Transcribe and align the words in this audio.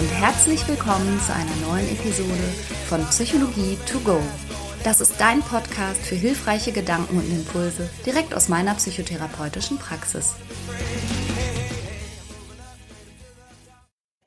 und 0.00 0.08
herzlich 0.14 0.66
willkommen 0.66 1.20
zu 1.20 1.34
einer 1.34 1.54
neuen 1.68 1.86
Episode 1.90 2.32
von 2.88 3.04
Psychologie 3.10 3.76
to 3.84 3.98
go. 4.00 4.18
Das 4.82 4.98
ist 5.02 5.20
dein 5.20 5.42
Podcast 5.42 6.00
für 6.00 6.14
hilfreiche 6.14 6.72
Gedanken 6.72 7.18
und 7.18 7.30
Impulse 7.30 7.90
direkt 8.06 8.32
aus 8.32 8.48
meiner 8.48 8.72
psychotherapeutischen 8.76 9.76
Praxis. 9.76 10.36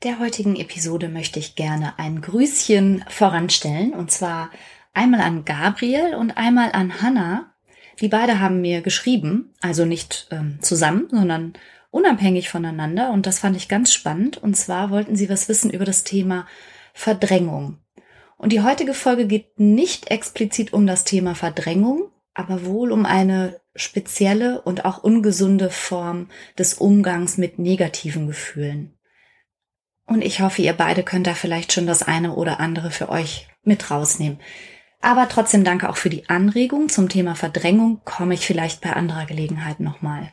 Der 0.04 0.20
heutigen 0.20 0.58
Episode 0.58 1.10
möchte 1.10 1.40
ich 1.40 1.56
gerne 1.56 1.98
ein 1.98 2.22
Grüßchen 2.22 3.04
voranstellen 3.10 3.94
und 3.94 4.12
zwar 4.12 4.52
einmal 4.94 5.22
an 5.22 5.44
Gabriel 5.44 6.14
und 6.14 6.38
einmal 6.38 6.72
an 6.74 7.02
Hannah. 7.02 7.52
Die 8.00 8.10
beide 8.10 8.40
haben 8.40 8.62
mir 8.62 8.82
geschrieben, 8.82 9.56
also 9.60 9.86
nicht 9.86 10.28
ähm, 10.30 10.60
zusammen, 10.62 11.08
sondern 11.10 11.54
unabhängig 11.94 12.50
voneinander 12.50 13.12
und 13.12 13.28
das 13.28 13.40
fand 13.40 13.56
ich 13.56 13.70
ganz 13.70 13.94
spannend. 13.94 14.38
Und 14.38 14.58
zwar 14.58 14.90
wollten 14.90 15.16
sie 15.16 15.30
was 15.30 15.48
wissen 15.48 15.70
über 15.70 15.86
das 15.86 16.04
Thema 16.04 16.48
Verdrängung. 16.94 17.78
Und 18.38 18.52
die 18.52 18.62
heutige 18.62 18.94
Folge 18.94 19.28
geht 19.28 19.60
nicht 19.60 20.10
explizit 20.10 20.74
um 20.74 20.88
das 20.88 21.04
Thema 21.04 21.36
Verdrängung, 21.36 22.10
aber 22.34 22.66
wohl 22.66 22.92
um 22.92 23.06
eine 23.06 23.62
spezielle 23.76 24.62
und 24.62 24.86
auch 24.86 25.04
ungesunde 25.04 25.70
Form 25.70 26.30
des 26.58 26.74
Umgangs 26.74 27.38
mit 27.38 27.60
negativen 27.60 28.28
Gefühlen. 28.28 28.98
Und 30.06 30.24
ich 30.24 30.42
hoffe, 30.42 30.64
ihr 30.64 30.74
beide 30.74 31.04
könnt 31.04 31.28
da 31.28 31.36
vielleicht 31.36 31.72
schon 31.72 31.88
das 31.88 32.04
eine 32.04 32.34
oder 32.34 32.60
andere 32.60 32.92
für 32.92 33.10
euch 33.10 33.48
mit 33.64 33.92
rausnehmen. 33.92 34.40
Aber 35.00 35.30
trotzdem 35.30 35.64
danke 35.64 35.90
auch 35.90 35.98
für 35.98 36.10
die 36.10 36.28
Anregung 36.28 36.90
zum 36.90 37.08
Thema 37.08 37.36
Verdrängung, 37.36 38.02
komme 38.04 38.34
ich 38.34 38.46
vielleicht 38.46 38.82
bei 38.82 38.94
anderer 38.94 39.26
Gelegenheit 39.26 39.80
nochmal. 39.80 40.32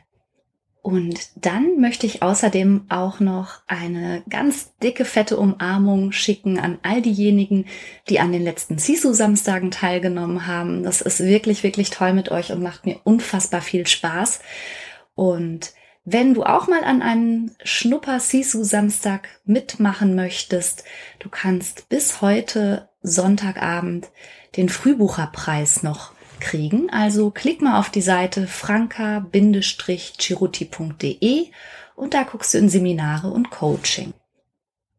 Und 0.81 1.29
dann 1.35 1.79
möchte 1.79 2.07
ich 2.07 2.23
außerdem 2.23 2.85
auch 2.89 3.19
noch 3.19 3.61
eine 3.67 4.23
ganz 4.29 4.75
dicke, 4.81 5.05
fette 5.05 5.37
Umarmung 5.37 6.11
schicken 6.11 6.59
an 6.59 6.79
all 6.81 7.03
diejenigen, 7.03 7.65
die 8.09 8.19
an 8.19 8.31
den 8.31 8.43
letzten 8.43 8.79
Sisu-Samstagen 8.79 9.69
teilgenommen 9.69 10.47
haben. 10.47 10.81
Das 10.81 11.01
ist 11.01 11.19
wirklich, 11.19 11.61
wirklich 11.61 11.91
toll 11.91 12.13
mit 12.13 12.31
euch 12.31 12.51
und 12.51 12.63
macht 12.63 12.87
mir 12.87 12.99
unfassbar 13.03 13.61
viel 13.61 13.85
Spaß. 13.85 14.39
Und 15.13 15.73
wenn 16.03 16.33
du 16.33 16.43
auch 16.43 16.67
mal 16.67 16.83
an 16.83 17.03
einem 17.03 17.51
Schnupper-Sisu-Samstag 17.63 19.29
mitmachen 19.45 20.15
möchtest, 20.15 20.83
du 21.19 21.29
kannst 21.29 21.89
bis 21.89 22.21
heute 22.21 22.89
Sonntagabend 23.03 24.09
den 24.57 24.67
Frühbucherpreis 24.67 25.83
noch 25.83 26.13
kriegen. 26.41 26.89
Also 26.89 27.31
klick 27.31 27.61
mal 27.61 27.79
auf 27.79 27.89
die 27.89 28.01
Seite 28.01 28.47
franka-chiruti.de 28.47 31.45
und 31.95 32.13
da 32.13 32.23
guckst 32.23 32.53
du 32.53 32.57
in 32.57 32.67
Seminare 32.67 33.29
und 33.29 33.49
Coaching. 33.49 34.13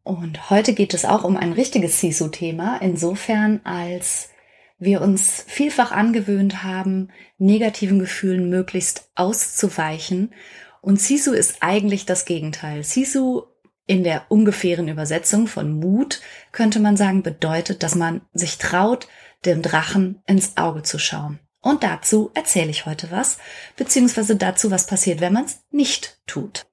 Und 0.05 0.51
heute 0.51 0.73
geht 0.73 0.95
es 0.95 1.05
auch 1.05 1.25
um 1.25 1.37
ein 1.37 1.53
richtiges 1.53 2.01
CISO-Thema, 2.01 2.79
insofern 2.81 3.61
als 3.65 4.31
wir 4.79 5.01
uns 5.01 5.45
vielfach 5.47 5.93
angewöhnt 5.93 6.65
haben, 6.65 7.11
negativen 7.39 8.01
Gefühlen 8.01 8.51
möglichst 8.51 9.11
auszuweichen. 9.15 10.35
Und 10.81 11.01
Sisu 11.01 11.33
ist 11.33 11.59
eigentlich 11.61 12.05
das 12.05 12.25
Gegenteil. 12.25 12.83
Sisu 12.83 13.43
in 13.87 14.03
der 14.03 14.27
ungefähren 14.29 14.89
Übersetzung 14.89 15.47
von 15.47 15.73
Mut 15.73 16.21
könnte 16.51 16.81
man 16.81 16.97
sagen, 16.97 17.23
bedeutet, 17.23 17.83
dass 17.83 17.95
man 17.95 18.23
sich 18.33 18.59
traut, 18.59 19.09
dem 19.45 19.63
Drachen 19.63 20.23
ins 20.27 20.57
Auge 20.57 20.83
zu 20.83 20.99
schauen. 20.99 21.39
Und 21.61 21.85
dazu 21.85 22.31
erzähle 22.35 22.71
ich 22.71 22.87
heute 22.87 23.11
was, 23.11 23.39
beziehungsweise 23.77 24.37
dazu, 24.37 24.71
was 24.71 24.87
passiert, 24.87 25.21
wenn 25.21 25.33
man 25.33 25.45
es 25.45 25.61
nicht 25.71 26.21
tut. 26.27 26.67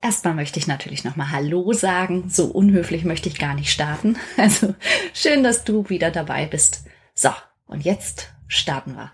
Erstmal 0.00 0.34
möchte 0.34 0.58
ich 0.58 0.66
natürlich 0.66 1.04
nochmal 1.04 1.30
Hallo 1.30 1.72
sagen. 1.72 2.28
So 2.28 2.46
unhöflich 2.46 3.04
möchte 3.04 3.28
ich 3.28 3.38
gar 3.38 3.54
nicht 3.54 3.72
starten. 3.72 4.16
Also 4.36 4.74
schön, 5.12 5.42
dass 5.42 5.64
du 5.64 5.88
wieder 5.88 6.10
dabei 6.10 6.46
bist. 6.46 6.84
So, 7.14 7.30
und 7.66 7.84
jetzt 7.84 8.32
starten 8.46 8.94
wir. 8.94 9.12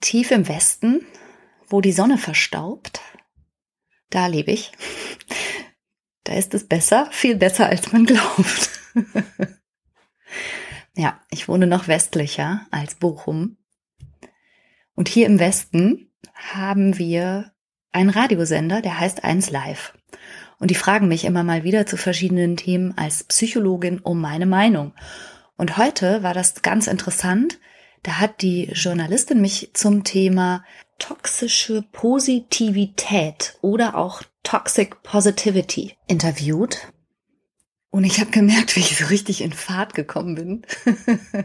Tief 0.00 0.30
im 0.30 0.48
Westen, 0.48 1.06
wo 1.68 1.80
die 1.82 1.92
Sonne 1.92 2.16
verstaubt, 2.16 3.00
da 4.10 4.26
lebe 4.26 4.52
ich. 4.52 4.72
Da 6.24 6.34
ist 6.34 6.52
es 6.52 6.68
besser, 6.68 7.08
viel 7.10 7.34
besser, 7.34 7.66
als 7.66 7.92
man 7.92 8.04
glaubt. 8.04 8.70
Ja, 10.96 11.20
ich 11.30 11.48
wohne 11.48 11.66
noch 11.66 11.88
westlicher 11.88 12.66
als 12.70 12.96
Bochum. 12.96 13.56
Und 14.94 15.08
hier 15.08 15.26
im 15.26 15.38
Westen 15.38 16.10
haben 16.34 16.98
wir 16.98 17.52
einen 17.92 18.10
Radiosender, 18.10 18.82
der 18.82 18.98
heißt 18.98 19.24
1 19.24 19.50
Live. 19.50 19.94
Und 20.58 20.70
die 20.70 20.76
fragen 20.76 21.08
mich 21.08 21.24
immer 21.24 21.42
mal 21.42 21.64
wieder 21.64 21.86
zu 21.86 21.96
verschiedenen 21.96 22.56
Themen 22.56 22.96
als 22.96 23.24
Psychologin 23.24 23.98
um 24.00 24.20
meine 24.20 24.46
Meinung. 24.46 24.92
Und 25.56 25.78
heute 25.78 26.22
war 26.22 26.34
das 26.34 26.62
ganz 26.62 26.86
interessant. 26.86 27.58
Da 28.02 28.18
hat 28.18 28.42
die 28.42 28.64
Journalistin 28.72 29.40
mich 29.40 29.70
zum 29.74 30.04
Thema 30.04 30.64
toxische 30.98 31.82
Positivität 31.92 33.58
oder 33.62 33.96
auch 33.96 34.22
Toxic 34.42 35.02
Positivity 35.02 35.96
interviewt. 36.06 36.92
Und 37.90 38.04
ich 38.04 38.20
habe 38.20 38.30
gemerkt, 38.30 38.76
wie 38.76 38.80
ich 38.80 38.96
so 38.96 39.06
richtig 39.06 39.42
in 39.42 39.52
Fahrt 39.52 39.94
gekommen 39.94 40.34
bin. 40.36 40.62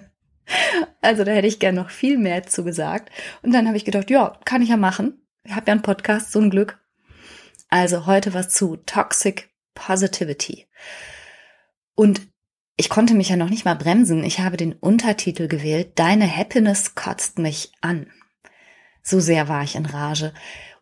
also 1.02 1.24
da 1.24 1.32
hätte 1.32 1.48
ich 1.48 1.60
gern 1.60 1.76
noch 1.76 1.90
viel 1.90 2.18
mehr 2.18 2.46
zu 2.46 2.64
gesagt. 2.64 3.12
Und 3.42 3.52
dann 3.52 3.68
habe 3.68 3.78
ich 3.78 3.86
gedacht, 3.86 4.10
ja, 4.12 4.40
kann 4.46 4.62
ich 4.62 4.70
ja 4.70 4.78
machen. 4.78 5.26
Ich 5.44 5.54
habe 5.54 5.68
ja 5.68 5.74
einen 5.74 5.82
Podcast, 5.82 6.32
so 6.32 6.40
ein 6.40 6.52
Glück. 6.52 6.80
Also 7.70 8.06
heute 8.06 8.34
was 8.34 8.50
zu 8.50 8.78
Toxic 8.78 9.50
Positivity. 9.74 10.68
Und 11.96 12.22
ich 12.78 12.90
konnte 12.90 13.16
mich 13.16 13.30
ja 13.30 13.38
noch 13.38 13.50
nicht 13.50 13.66
mal 13.66 13.76
bremsen. 13.76 14.24
Ich 14.24 14.40
habe 14.40 14.58
den 14.58 14.74
Untertitel 14.74 15.48
gewählt, 15.48 15.94
Deine 15.96 16.30
Happiness 16.30 16.94
kotzt 16.94 17.40
mich 17.40 17.72
an. 17.82 18.12
So 19.02 19.20
sehr 19.20 19.48
war 19.48 19.64
ich 19.64 19.76
in 19.76 19.86
Rage. 19.86 20.34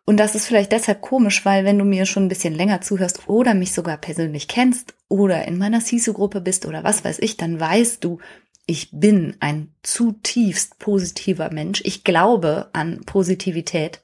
Und 0.05 0.17
das 0.17 0.35
ist 0.35 0.47
vielleicht 0.47 0.73
deshalb 0.73 1.01
komisch, 1.01 1.45
weil 1.45 1.63
wenn 1.63 1.77
du 1.77 1.85
mir 1.85 2.05
schon 2.05 2.25
ein 2.25 2.29
bisschen 2.29 2.53
länger 2.53 2.81
zuhörst 2.81 3.27
oder 3.29 3.53
mich 3.53 3.73
sogar 3.73 3.97
persönlich 3.97 4.47
kennst 4.47 4.95
oder 5.07 5.47
in 5.47 5.57
meiner 5.57 5.79
CISO-Gruppe 5.79 6.41
bist 6.41 6.65
oder 6.65 6.83
was 6.83 7.05
weiß 7.05 7.19
ich, 7.19 7.37
dann 7.37 7.59
weißt 7.59 8.03
du, 8.03 8.19
ich 8.65 8.89
bin 8.91 9.35
ein 9.39 9.73
zutiefst 9.81 10.79
positiver 10.79 11.51
Mensch. 11.51 11.81
Ich 11.85 12.03
glaube 12.03 12.69
an 12.73 13.01
Positivität. 13.05 14.01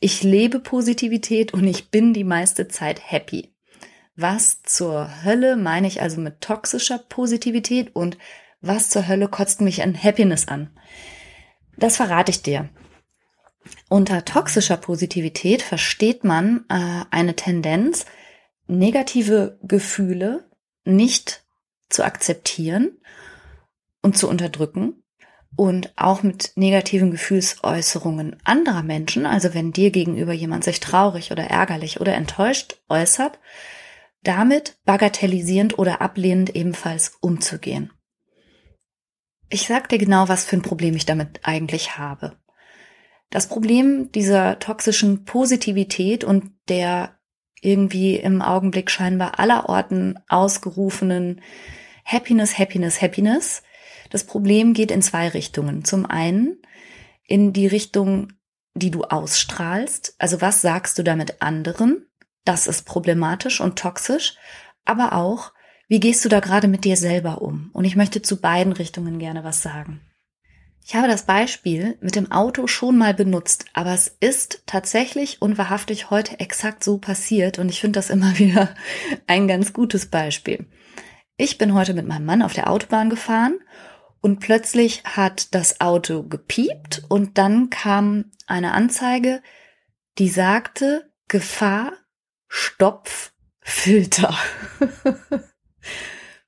Ich 0.00 0.22
lebe 0.22 0.60
Positivität 0.60 1.52
und 1.52 1.66
ich 1.66 1.90
bin 1.90 2.12
die 2.12 2.24
meiste 2.24 2.68
Zeit 2.68 3.00
happy. 3.10 3.54
Was 4.16 4.62
zur 4.62 5.24
Hölle 5.24 5.56
meine 5.56 5.88
ich 5.88 6.02
also 6.02 6.20
mit 6.20 6.40
toxischer 6.40 6.98
Positivität 6.98 7.94
und 7.96 8.18
was 8.60 8.88
zur 8.88 9.08
Hölle 9.08 9.28
kotzt 9.28 9.60
mich 9.60 9.82
an 9.82 10.00
Happiness 10.00 10.46
an? 10.46 10.70
Das 11.76 11.96
verrate 11.96 12.30
ich 12.30 12.42
dir. 12.42 12.68
Unter 13.88 14.24
toxischer 14.24 14.76
Positivität 14.76 15.62
versteht 15.62 16.24
man 16.24 16.64
äh, 16.68 17.04
eine 17.10 17.36
Tendenz, 17.36 18.06
negative 18.66 19.58
Gefühle 19.62 20.50
nicht 20.84 21.44
zu 21.88 22.04
akzeptieren 22.04 22.98
und 24.02 24.16
zu 24.16 24.28
unterdrücken 24.28 25.04
und 25.56 25.92
auch 25.96 26.22
mit 26.22 26.52
negativen 26.56 27.10
Gefühlsäußerungen 27.10 28.36
anderer 28.44 28.82
Menschen, 28.82 29.26
also 29.26 29.54
wenn 29.54 29.72
dir 29.72 29.90
gegenüber 29.90 30.32
jemand 30.32 30.64
sich 30.64 30.80
traurig 30.80 31.30
oder 31.30 31.44
ärgerlich 31.44 32.00
oder 32.00 32.14
enttäuscht 32.14 32.82
äußert, 32.88 33.38
damit 34.22 34.78
bagatellisierend 34.84 35.78
oder 35.78 36.00
ablehnend 36.00 36.56
ebenfalls 36.56 37.16
umzugehen. 37.20 37.92
Ich 39.50 39.66
sag 39.66 39.88
dir 39.88 39.98
genau, 39.98 40.28
was 40.28 40.44
für 40.44 40.56
ein 40.56 40.62
Problem 40.62 40.96
ich 40.96 41.06
damit 41.06 41.40
eigentlich 41.44 41.98
habe. 41.98 42.36
Das 43.34 43.48
Problem 43.48 44.12
dieser 44.12 44.60
toxischen 44.60 45.24
Positivität 45.24 46.22
und 46.22 46.52
der 46.68 47.18
irgendwie 47.60 48.14
im 48.14 48.40
Augenblick 48.40 48.92
scheinbar 48.92 49.40
aller 49.40 49.68
Orten 49.68 50.20
ausgerufenen 50.28 51.40
Happiness, 52.04 52.56
Happiness, 52.56 53.02
Happiness. 53.02 53.64
Das 54.10 54.22
Problem 54.22 54.72
geht 54.72 54.92
in 54.92 55.02
zwei 55.02 55.26
Richtungen. 55.26 55.84
Zum 55.84 56.06
einen 56.06 56.62
in 57.26 57.52
die 57.52 57.66
Richtung, 57.66 58.34
die 58.74 58.92
du 58.92 59.02
ausstrahlst. 59.02 60.14
Also 60.18 60.40
was 60.40 60.62
sagst 60.62 60.96
du 61.00 61.02
damit 61.02 61.42
anderen? 61.42 62.06
Das 62.44 62.68
ist 62.68 62.86
problematisch 62.86 63.60
und 63.60 63.76
toxisch. 63.76 64.36
Aber 64.84 65.12
auch, 65.12 65.52
wie 65.88 65.98
gehst 65.98 66.24
du 66.24 66.28
da 66.28 66.38
gerade 66.38 66.68
mit 66.68 66.84
dir 66.84 66.96
selber 66.96 67.42
um? 67.42 67.70
Und 67.72 67.84
ich 67.84 67.96
möchte 67.96 68.22
zu 68.22 68.40
beiden 68.40 68.72
Richtungen 68.72 69.18
gerne 69.18 69.42
was 69.42 69.60
sagen. 69.60 70.02
Ich 70.86 70.94
habe 70.94 71.08
das 71.08 71.24
Beispiel 71.24 71.96
mit 72.02 72.14
dem 72.14 72.30
Auto 72.30 72.66
schon 72.66 72.98
mal 72.98 73.14
benutzt, 73.14 73.64
aber 73.72 73.94
es 73.94 74.14
ist 74.20 74.64
tatsächlich 74.66 75.40
und 75.40 75.56
wahrhaftig 75.56 76.10
heute 76.10 76.40
exakt 76.40 76.84
so 76.84 76.98
passiert 76.98 77.58
und 77.58 77.70
ich 77.70 77.80
finde 77.80 77.96
das 77.96 78.10
immer 78.10 78.38
wieder 78.38 78.74
ein 79.26 79.48
ganz 79.48 79.72
gutes 79.72 80.06
Beispiel. 80.06 80.66
Ich 81.38 81.56
bin 81.56 81.72
heute 81.72 81.94
mit 81.94 82.06
meinem 82.06 82.26
Mann 82.26 82.42
auf 82.42 82.52
der 82.52 82.68
Autobahn 82.68 83.08
gefahren 83.08 83.60
und 84.20 84.40
plötzlich 84.40 85.02
hat 85.04 85.54
das 85.54 85.80
Auto 85.80 86.22
gepiept 86.22 87.02
und 87.08 87.38
dann 87.38 87.70
kam 87.70 88.30
eine 88.46 88.72
Anzeige, 88.72 89.42
die 90.18 90.28
sagte 90.28 91.10
Gefahr, 91.28 91.94
Stopf, 92.46 93.32
Filter. 93.62 94.36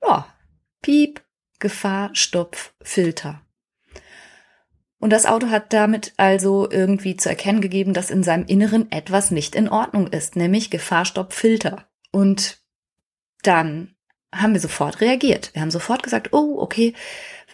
ja, 0.03 0.31
Piep, 0.83 1.25
Gefahr, 1.57 2.11
Stopf, 2.13 2.75
Filter. 2.83 3.41
Und 4.99 5.11
das 5.11 5.25
Auto 5.25 5.49
hat 5.49 5.73
damit 5.73 6.13
also 6.17 6.69
irgendwie 6.69 7.17
zu 7.17 7.29
erkennen 7.29 7.61
gegeben, 7.61 7.93
dass 7.93 8.09
in 8.09 8.23
seinem 8.23 8.45
Inneren 8.45 8.91
etwas 8.91 9.29
nicht 9.29 9.55
in 9.55 9.69
Ordnung 9.69 10.07
ist, 10.07 10.35
nämlich 10.35 10.71
Gefahrstopp 10.71 11.33
Filter. 11.33 11.87
Und 12.11 12.59
dann 13.43 13.95
haben 14.33 14.53
wir 14.53 14.59
sofort 14.59 15.01
reagiert. 15.01 15.51
Wir 15.53 15.61
haben 15.61 15.71
sofort 15.71 16.03
gesagt, 16.03 16.33
oh, 16.33 16.59
okay. 16.59 16.93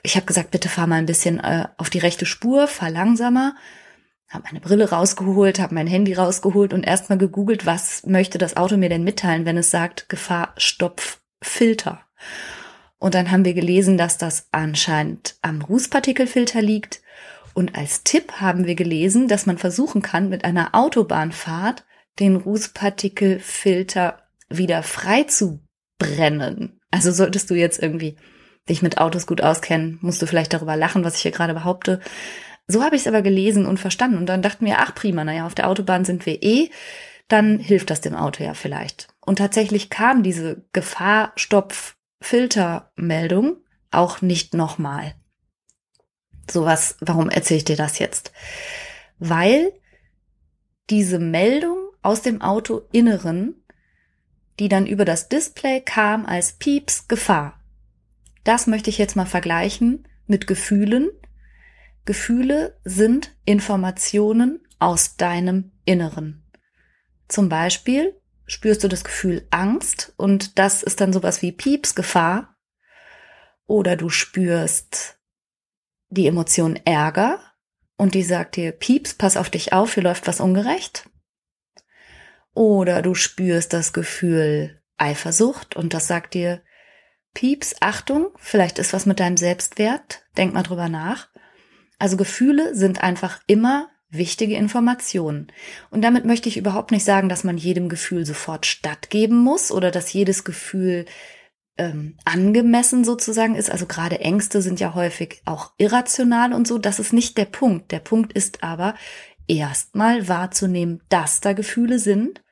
Ich 0.03 0.15
habe 0.15 0.25
gesagt, 0.25 0.51
bitte 0.51 0.69
fahr 0.69 0.87
mal 0.87 0.95
ein 0.95 1.05
bisschen 1.05 1.39
äh, 1.39 1.67
auf 1.77 1.89
die 1.89 1.99
rechte 1.99 2.25
Spur, 2.25 2.67
fahr 2.67 2.89
langsamer. 2.89 3.55
Habe 4.29 4.45
meine 4.47 4.61
Brille 4.61 4.89
rausgeholt, 4.89 5.59
habe 5.59 5.75
mein 5.75 5.87
Handy 5.87 6.13
rausgeholt 6.13 6.73
und 6.73 6.83
erstmal 6.83 7.17
gegoogelt, 7.17 7.65
was 7.65 8.05
möchte 8.05 8.37
das 8.37 8.57
Auto 8.57 8.77
mir 8.77 8.89
denn 8.89 9.03
mitteilen, 9.03 9.45
wenn 9.45 9.57
es 9.57 9.69
sagt 9.69 10.09
Gefahr, 10.09 10.53
Stopf, 10.57 11.19
Filter. 11.41 12.01
Und 12.97 13.15
dann 13.15 13.31
haben 13.31 13.45
wir 13.45 13.53
gelesen, 13.53 13.97
dass 13.97 14.17
das 14.17 14.47
anscheinend 14.51 15.35
am 15.41 15.61
Rußpartikelfilter 15.61 16.61
liegt. 16.61 17.02
Und 17.53 17.75
als 17.75 18.03
Tipp 18.03 18.33
haben 18.33 18.65
wir 18.65 18.75
gelesen, 18.75 19.27
dass 19.27 19.45
man 19.45 19.57
versuchen 19.57 20.01
kann, 20.01 20.29
mit 20.29 20.43
einer 20.43 20.73
Autobahnfahrt 20.73 21.85
den 22.19 22.35
Rußpartikelfilter 22.35 24.19
wieder 24.49 24.83
frei 24.83 25.23
zu 25.23 25.61
brennen. 25.97 26.79
Also 26.91 27.11
solltest 27.11 27.49
du 27.49 27.55
jetzt 27.55 27.81
irgendwie 27.81 28.17
dich 28.69 28.81
mit 28.81 28.97
Autos 28.97 29.27
gut 29.27 29.41
auskennen, 29.41 29.97
musst 30.01 30.21
du 30.21 30.27
vielleicht 30.27 30.53
darüber 30.53 30.77
lachen, 30.77 31.03
was 31.03 31.15
ich 31.15 31.21
hier 31.21 31.31
gerade 31.31 31.53
behaupte. 31.53 31.99
So 32.67 32.83
habe 32.83 32.95
ich 32.95 33.01
es 33.01 33.07
aber 33.07 33.21
gelesen 33.21 33.65
und 33.65 33.79
verstanden. 33.79 34.17
Und 34.17 34.27
dann 34.27 34.41
dachten 34.41 34.65
wir, 34.65 34.79
ach 34.79 34.95
prima, 34.95 35.23
naja, 35.23 35.45
auf 35.45 35.55
der 35.55 35.69
Autobahn 35.69 36.05
sind 36.05 36.25
wir 36.25 36.41
eh, 36.41 36.69
dann 37.27 37.59
hilft 37.59 37.89
das 37.89 37.99
dem 38.01 38.15
Auto 38.15 38.43
ja 38.43 38.53
vielleicht. 38.53 39.07
Und 39.19 39.37
tatsächlich 39.37 39.89
kam 39.89 40.23
diese 40.23 40.63
Gefahrstopf-Filtermeldung 40.73 43.57
auch 43.91 44.21
nicht 44.21 44.53
nochmal. 44.53 45.15
Sowas, 46.49 46.97
warum 46.99 47.29
erzähle 47.29 47.59
ich 47.59 47.65
dir 47.65 47.77
das 47.77 47.99
jetzt? 47.99 48.31
Weil 49.19 49.71
diese 50.89 51.19
Meldung 51.19 51.77
aus 52.01 52.21
dem 52.21 52.41
Autoinneren 52.41 53.63
die 54.59 54.69
dann 54.69 54.85
über 54.85 55.05
das 55.05 55.29
Display 55.29 55.81
kam 55.81 56.25
als 56.25 56.53
Pieps 56.53 57.07
Gefahr. 57.07 57.59
Das 58.43 58.67
möchte 58.67 58.89
ich 58.89 58.97
jetzt 58.97 59.15
mal 59.15 59.25
vergleichen 59.25 60.07
mit 60.27 60.47
Gefühlen. 60.47 61.09
Gefühle 62.05 62.77
sind 62.83 63.35
Informationen 63.45 64.59
aus 64.79 65.15
deinem 65.15 65.71
Inneren. 65.85 66.43
Zum 67.27 67.49
Beispiel 67.49 68.19
spürst 68.45 68.83
du 68.83 68.89
das 68.89 69.03
Gefühl 69.03 69.47
Angst 69.49 70.13
und 70.17 70.59
das 70.59 70.83
ist 70.83 70.99
dann 70.99 71.13
sowas 71.13 71.41
wie 71.41 71.53
Pieps 71.53 71.95
Gefahr. 71.95 72.57
Oder 73.65 73.95
du 73.95 74.09
spürst 74.09 75.12
die 76.13 76.27
Emotion 76.27 76.79
Ärger 76.85 77.39
und 77.97 78.15
die 78.15 78.23
sagt 78.23 78.55
dir, 78.55 78.71
Pieps, 78.71 79.13
pass 79.13 79.37
auf 79.37 79.49
dich 79.49 79.73
auf, 79.73 79.93
hier 79.93 80.03
läuft 80.03 80.27
was 80.27 80.39
ungerecht. 80.39 81.09
Oder 82.53 83.01
du 83.01 83.15
spürst 83.15 83.73
das 83.73 83.93
Gefühl 83.93 84.81
Eifersucht 84.97 85.75
und 85.75 85.93
das 85.93 86.07
sagt 86.07 86.33
dir, 86.35 86.61
Pieps, 87.33 87.75
Achtung, 87.79 88.27
vielleicht 88.37 88.77
ist 88.77 88.93
was 88.93 89.05
mit 89.05 89.19
deinem 89.19 89.37
Selbstwert, 89.37 90.23
denk 90.37 90.53
mal 90.53 90.61
drüber 90.61 90.87
nach. 90.87 91.29
Also 91.97 92.15
Gefühle 92.15 92.75
sind 92.75 93.01
einfach 93.01 93.39
immer 93.47 93.89
wichtige 94.09 94.55
Informationen. 94.55 95.47
Und 95.89 96.03
damit 96.03 96.25
möchte 96.25 96.47
ich 96.47 96.57
überhaupt 96.57 96.91
nicht 96.91 97.03
sagen, 97.03 97.29
dass 97.29 97.43
man 97.43 97.57
jedem 97.57 97.89
Gefühl 97.89 98.25
sofort 98.25 98.67
stattgeben 98.67 99.37
muss 99.37 99.71
oder 99.71 99.89
dass 99.89 100.13
jedes 100.13 100.43
Gefühl 100.43 101.05
ähm, 101.77 102.17
angemessen 102.25 103.03
sozusagen 103.03 103.55
ist. 103.55 103.71
Also 103.71 103.85
gerade 103.85 104.19
Ängste 104.19 104.61
sind 104.61 104.79
ja 104.79 104.93
häufig 104.93 105.41
auch 105.45 105.71
irrational 105.77 106.53
und 106.53 106.67
so. 106.67 106.77
Das 106.77 106.99
ist 106.99 107.13
nicht 107.13 107.37
der 107.37 107.45
Punkt. 107.45 107.91
Der 107.91 107.99
Punkt 107.99 108.33
ist 108.33 108.63
aber, 108.63 108.95
erstmal 109.47 110.27
wahrzunehmen, 110.27 111.01
dass 111.09 111.41
da 111.41 111.53
Gefühle 111.53 111.99
sind 111.99 112.43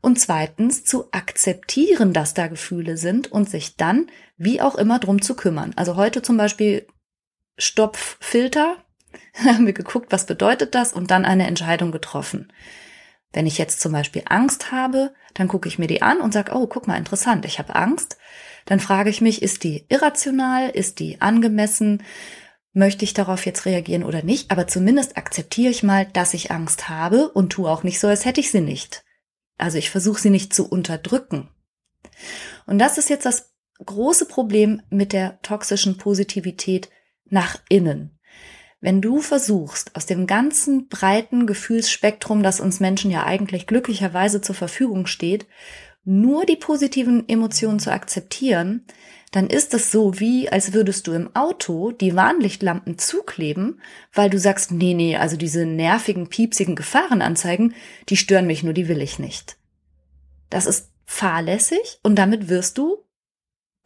und 0.00 0.18
zweitens 0.18 0.84
zu 0.84 1.12
akzeptieren, 1.12 2.12
dass 2.12 2.34
da 2.34 2.48
Gefühle 2.48 2.96
sind 2.96 3.30
und 3.30 3.48
sich 3.48 3.76
dann 3.76 4.08
wie 4.36 4.60
auch 4.60 4.74
immer 4.74 4.98
drum 4.98 5.22
zu 5.22 5.36
kümmern. 5.36 5.72
Also 5.76 5.96
heute 5.96 6.22
zum 6.22 6.36
Beispiel 6.36 6.86
Stopffilter, 7.58 8.76
haben 9.44 9.66
wir 9.66 9.72
geguckt, 9.72 10.10
was 10.10 10.26
bedeutet 10.26 10.74
das 10.74 10.92
und 10.92 11.10
dann 11.10 11.24
eine 11.24 11.46
Entscheidung 11.46 11.92
getroffen. 11.92 12.52
Wenn 13.32 13.46
ich 13.46 13.56
jetzt 13.56 13.80
zum 13.80 13.92
Beispiel 13.92 14.22
Angst 14.26 14.72
habe, 14.72 15.14
dann 15.34 15.48
gucke 15.48 15.68
ich 15.68 15.78
mir 15.78 15.86
die 15.86 16.02
an 16.02 16.20
und 16.20 16.32
sage, 16.32 16.52
oh, 16.54 16.66
guck 16.66 16.86
mal, 16.86 16.98
interessant, 16.98 17.46
ich 17.46 17.58
habe 17.58 17.74
Angst. 17.74 18.18
Dann 18.66 18.80
frage 18.80 19.10
ich 19.10 19.20
mich, 19.20 19.42
ist 19.42 19.64
die 19.64 19.84
irrational, 19.88 20.70
ist 20.70 20.98
die 21.00 21.20
angemessen, 21.20 22.02
möchte 22.72 23.04
ich 23.04 23.14
darauf 23.14 23.44
jetzt 23.44 23.66
reagieren 23.66 24.04
oder 24.04 24.22
nicht, 24.22 24.50
aber 24.50 24.66
zumindest 24.66 25.16
akzeptiere 25.16 25.70
ich 25.70 25.82
mal, 25.82 26.06
dass 26.06 26.34
ich 26.34 26.50
Angst 26.50 26.88
habe 26.88 27.28
und 27.28 27.50
tue 27.50 27.70
auch 27.70 27.82
nicht 27.82 28.00
so, 28.00 28.08
als 28.08 28.24
hätte 28.24 28.40
ich 28.40 28.50
sie 28.50 28.60
nicht. 28.60 29.04
Also 29.58 29.78
ich 29.78 29.90
versuche 29.90 30.20
sie 30.20 30.30
nicht 30.30 30.54
zu 30.54 30.68
unterdrücken. 30.68 31.48
Und 32.66 32.78
das 32.78 32.98
ist 32.98 33.10
jetzt 33.10 33.26
das 33.26 33.52
große 33.84 34.26
Problem 34.26 34.82
mit 34.90 35.12
der 35.12 35.40
toxischen 35.42 35.98
Positivität 35.98 36.88
nach 37.26 37.58
innen. 37.68 38.18
Wenn 38.80 39.00
du 39.00 39.20
versuchst, 39.20 39.94
aus 39.94 40.06
dem 40.06 40.26
ganzen 40.26 40.88
breiten 40.88 41.46
Gefühlsspektrum, 41.46 42.42
das 42.42 42.58
uns 42.58 42.80
Menschen 42.80 43.10
ja 43.12 43.24
eigentlich 43.24 43.68
glücklicherweise 43.68 44.40
zur 44.40 44.56
Verfügung 44.56 45.06
steht, 45.06 45.46
nur 46.04 46.44
die 46.46 46.56
positiven 46.56 47.28
Emotionen 47.28 47.78
zu 47.78 47.92
akzeptieren, 47.92 48.84
dann 49.30 49.46
ist 49.46 49.72
es 49.72 49.90
so 49.90 50.20
wie, 50.20 50.50
als 50.50 50.74
würdest 50.74 51.06
du 51.06 51.12
im 51.12 51.34
Auto 51.34 51.90
die 51.90 52.14
Warnlichtlampen 52.14 52.98
zukleben, 52.98 53.80
weil 54.12 54.28
du 54.28 54.38
sagst, 54.38 54.72
nee, 54.72 54.94
nee, 54.94 55.16
also 55.16 55.36
diese 55.36 55.64
nervigen, 55.64 56.28
piepsigen 56.28 56.76
Gefahrenanzeigen, 56.76 57.74
die 58.08 58.16
stören 58.16 58.46
mich 58.46 58.62
nur, 58.62 58.74
die 58.74 58.88
will 58.88 59.00
ich 59.00 59.18
nicht. 59.18 59.56
Das 60.50 60.66
ist 60.66 60.92
fahrlässig 61.06 61.98
und 62.02 62.16
damit 62.16 62.48
wirst 62.48 62.76
du 62.76 62.98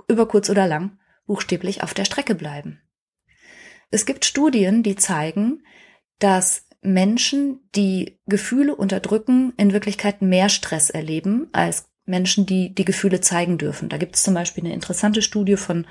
über 0.08 0.26
kurz 0.26 0.50
oder 0.50 0.66
lang 0.66 0.98
buchstäblich 1.26 1.82
auf 1.82 1.94
der 1.94 2.04
Strecke 2.04 2.34
bleiben. 2.34 2.80
Es 3.90 4.04
gibt 4.04 4.24
Studien, 4.24 4.82
die 4.82 4.96
zeigen, 4.96 5.62
dass 6.18 6.66
Menschen, 6.80 7.60
die 7.74 8.20
Gefühle 8.26 8.75
unterdrücken, 8.75 9.52
in 9.56 9.73
Wirklichkeit 9.73 10.23
mehr 10.23 10.49
Stress 10.49 10.90
erleben 10.90 11.49
als 11.52 11.88
Menschen, 12.06 12.46
die 12.46 12.75
die 12.75 12.84
Gefühle 12.84 13.20
zeigen 13.20 13.58
dürfen. 13.58 13.88
Da 13.88 13.98
gibt 13.98 14.16
es 14.16 14.22
zum 14.22 14.34
Beispiel 14.34 14.64
eine 14.64 14.75
interessante 14.75 15.22
Studie 15.22 15.56
von 15.56 15.86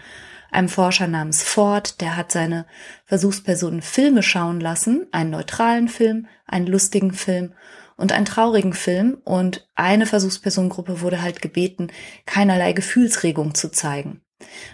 einem 0.51 0.69
Forscher 0.69 1.07
namens 1.07 1.43
Ford, 1.43 2.01
der 2.01 2.15
hat 2.15 2.31
seine 2.31 2.65
Versuchspersonen 3.05 3.81
Filme 3.81 4.23
schauen 4.23 4.59
lassen, 4.59 5.07
einen 5.11 5.31
neutralen 5.31 5.89
Film, 5.89 6.27
einen 6.45 6.67
lustigen 6.67 7.13
Film 7.13 7.53
und 7.97 8.11
einen 8.11 8.25
traurigen 8.25 8.73
Film. 8.73 9.17
Und 9.23 9.67
eine 9.75 10.05
Versuchspersonengruppe 10.05 11.01
wurde 11.01 11.21
halt 11.21 11.41
gebeten, 11.41 11.91
keinerlei 12.25 12.73
Gefühlsregung 12.73 13.53
zu 13.53 13.69
zeigen. 13.69 14.21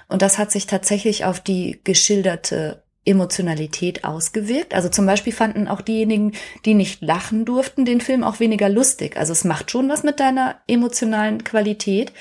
Und 0.08 0.22
das 0.22 0.38
hat 0.38 0.52
sich 0.52 0.68
tatsächlich 0.68 1.26
auf 1.26 1.40
die 1.40 1.82
geschilderte 1.84 2.81
Emotionalität 3.06 4.04
ausgewirkt. 4.04 4.74
Also 4.74 4.90
zum 4.90 5.06
Beispiel 5.06 5.34
fanden 5.34 5.68
auch 5.68 5.82
diejenigen, 5.82 6.34
die 6.66 6.74
nicht 6.74 7.02
lachen 7.02 7.46
durften, 7.46 7.86
den 7.86 8.02
Film 8.02 8.24
auch 8.24 8.40
weniger 8.40 8.70
lustig. 8.70 9.18
Also 9.18 9.32
es 9.32 9.44
macht 9.44 9.72
schon 9.72 9.90
was 9.90 10.04
mit 10.04 10.20
deiner 10.20 10.62
emotionalen 10.68 11.44
Qualität. 11.44 12.14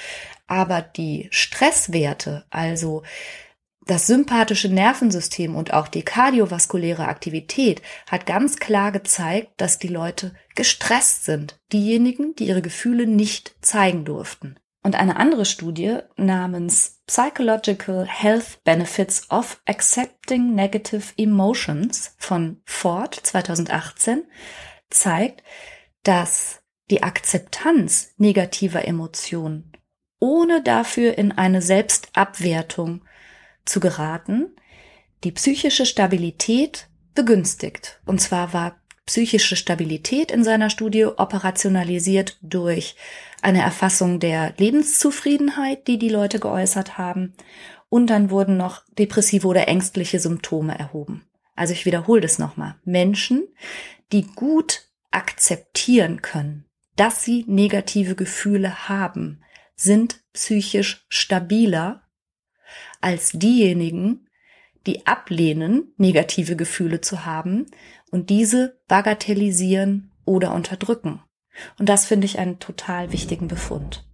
Aber 0.47 0.81
die 0.83 1.29
Stresswerte, 1.31 2.45
also 2.51 3.03
das 3.91 4.07
sympathische 4.07 4.69
Nervensystem 4.69 5.57
und 5.57 5.73
auch 5.73 5.89
die 5.89 6.03
kardiovaskuläre 6.03 7.09
Aktivität 7.09 7.83
hat 8.09 8.25
ganz 8.25 8.59
klar 8.59 8.93
gezeigt, 8.93 9.49
dass 9.57 9.81
die 9.81 9.89
Leute 9.89 10.33
gestresst 10.55 11.25
sind. 11.25 11.59
Diejenigen, 11.73 12.37
die 12.37 12.47
ihre 12.47 12.63
Gefühle 12.63 13.09
nicht 13.09 13.57
zeigen 13.63 14.05
durften. 14.05 14.60
Und 14.83 14.95
eine 14.95 15.17
andere 15.17 15.45
Studie 15.45 15.99
namens 16.17 17.03
Psychological 17.07 18.07
Health 18.07 18.65
Benefits 18.65 19.31
of 19.31 19.61
Accepting 19.67 20.55
Negative 20.55 21.13
Emotions 21.19 22.15
von 22.17 22.63
Ford 22.65 23.15
2018 23.15 24.25
zeigt, 24.89 25.43
dass 26.03 26.63
die 26.91 27.03
Akzeptanz 27.03 28.15
negativer 28.17 28.87
Emotionen, 28.87 29.73
ohne 30.19 30.63
dafür 30.63 31.19
in 31.19 31.33
eine 31.33 31.61
Selbstabwertung 31.63 33.03
zu 33.65 33.81
geraten, 33.81 34.57
die 35.25 35.33
psychische 35.33 35.85
Stabilität 35.85 36.89
begünstigt. 37.15 38.01
Und 38.07 38.21
zwar 38.21 38.53
war 38.55 38.81
psychische 39.07 39.57
Stabilität 39.57 40.31
in 40.31 40.45
seiner 40.45 40.71
Studie 40.71 41.05
operationalisiert 41.05 42.39
durch 42.43 42.97
eine 43.43 43.63
Erfassung 43.63 44.21
der 44.21 44.55
Lebenszufriedenheit, 44.57 45.87
die 45.87 45.99
die 45.99 46.09
Leute 46.09 46.39
geäußert 46.41 46.99
haben. 46.99 47.35
Und 47.89 48.09
dann 48.09 48.31
wurden 48.31 48.57
noch 48.57 48.83
depressive 48.99 49.47
oder 49.47 49.69
ängstliche 49.69 50.21
Symptome 50.21 50.79
erhoben. 50.79 51.27
Also 51.57 51.73
ich 51.73 51.87
wiederhole 51.87 52.21
das 52.21 52.39
nochmal. 52.39 52.77
Menschen, 52.85 53.49
die 54.13 54.23
gut 54.23 54.89
akzeptieren 55.11 56.23
können, 56.23 56.65
dass 56.97 57.25
sie 57.25 57.45
negative 57.49 58.15
Gefühle 58.15 58.89
haben, 58.89 59.43
sind 59.75 60.21
psychisch 60.33 61.05
stabiler 61.09 62.03
als 63.01 63.33
diejenigen, 63.33 64.29
die 64.87 65.07
ablehnen, 65.07 65.93
negative 65.97 66.57
Gefühle 66.57 67.01
zu 67.01 67.25
haben 67.25 67.67
und 68.11 68.31
diese 68.31 68.81
bagatellisieren 68.89 70.13
oder 70.25 70.55
unterdrücken. 70.55 71.23
Und 71.79 71.89
das 71.89 72.07
finde 72.07 72.27
ich 72.27 72.39
einen 72.39 72.59
total 72.59 73.13
wichtigen 73.13 73.49
Befund. 73.49 74.05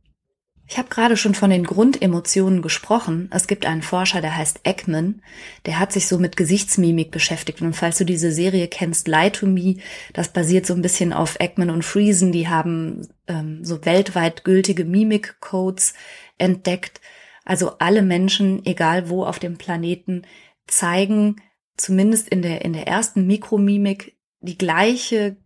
Ich 0.68 0.78
habe 0.78 0.88
gerade 0.88 1.16
schon 1.16 1.34
von 1.34 1.50
den 1.50 1.62
Grundemotionen 1.62 2.60
gesprochen. 2.60 3.30
Es 3.32 3.46
gibt 3.46 3.66
einen 3.66 3.82
Forscher, 3.82 4.20
der 4.20 4.36
heißt 4.36 4.60
Ekman, 4.64 5.22
der 5.64 5.78
hat 5.78 5.92
sich 5.92 6.08
so 6.08 6.18
mit 6.18 6.36
Gesichtsmimik 6.36 7.12
beschäftigt. 7.12 7.62
Und 7.62 7.74
falls 7.74 7.98
du 7.98 8.04
diese 8.04 8.32
Serie 8.32 8.66
kennst, 8.66 9.06
Lie 9.06 9.30
to 9.30 9.46
Me, 9.46 9.76
das 10.12 10.28
basiert 10.28 10.66
so 10.66 10.74
ein 10.74 10.82
bisschen 10.82 11.12
auf 11.12 11.36
Ekman 11.38 11.70
und 11.70 11.84
Friesen. 11.84 12.32
Die 12.32 12.48
haben 12.48 13.06
ähm, 13.28 13.64
so 13.64 13.84
weltweit 13.84 14.42
gültige 14.42 14.84
Mimikcodes 14.84 15.94
entdeckt. 16.36 17.00
Also 17.44 17.78
alle 17.78 18.02
Menschen, 18.02 18.66
egal 18.66 19.08
wo 19.08 19.24
auf 19.24 19.38
dem 19.38 19.58
Planeten, 19.58 20.22
zeigen 20.66 21.36
zumindest 21.76 22.28
in 22.28 22.42
der, 22.42 22.64
in 22.64 22.72
der 22.72 22.88
ersten 22.88 23.24
Mikromimik 23.28 24.16
die 24.40 24.58
gleiche 24.58 25.36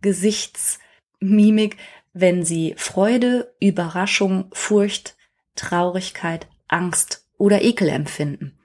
Gesichtsmimik, 1.21 1.77
wenn 2.13 2.43
sie 2.43 2.73
Freude, 2.77 3.53
Überraschung, 3.59 4.45
Furcht, 4.51 5.15
Traurigkeit, 5.55 6.47
Angst 6.67 7.25
oder 7.37 7.61
Ekel 7.61 7.89
empfinden. 7.89 8.57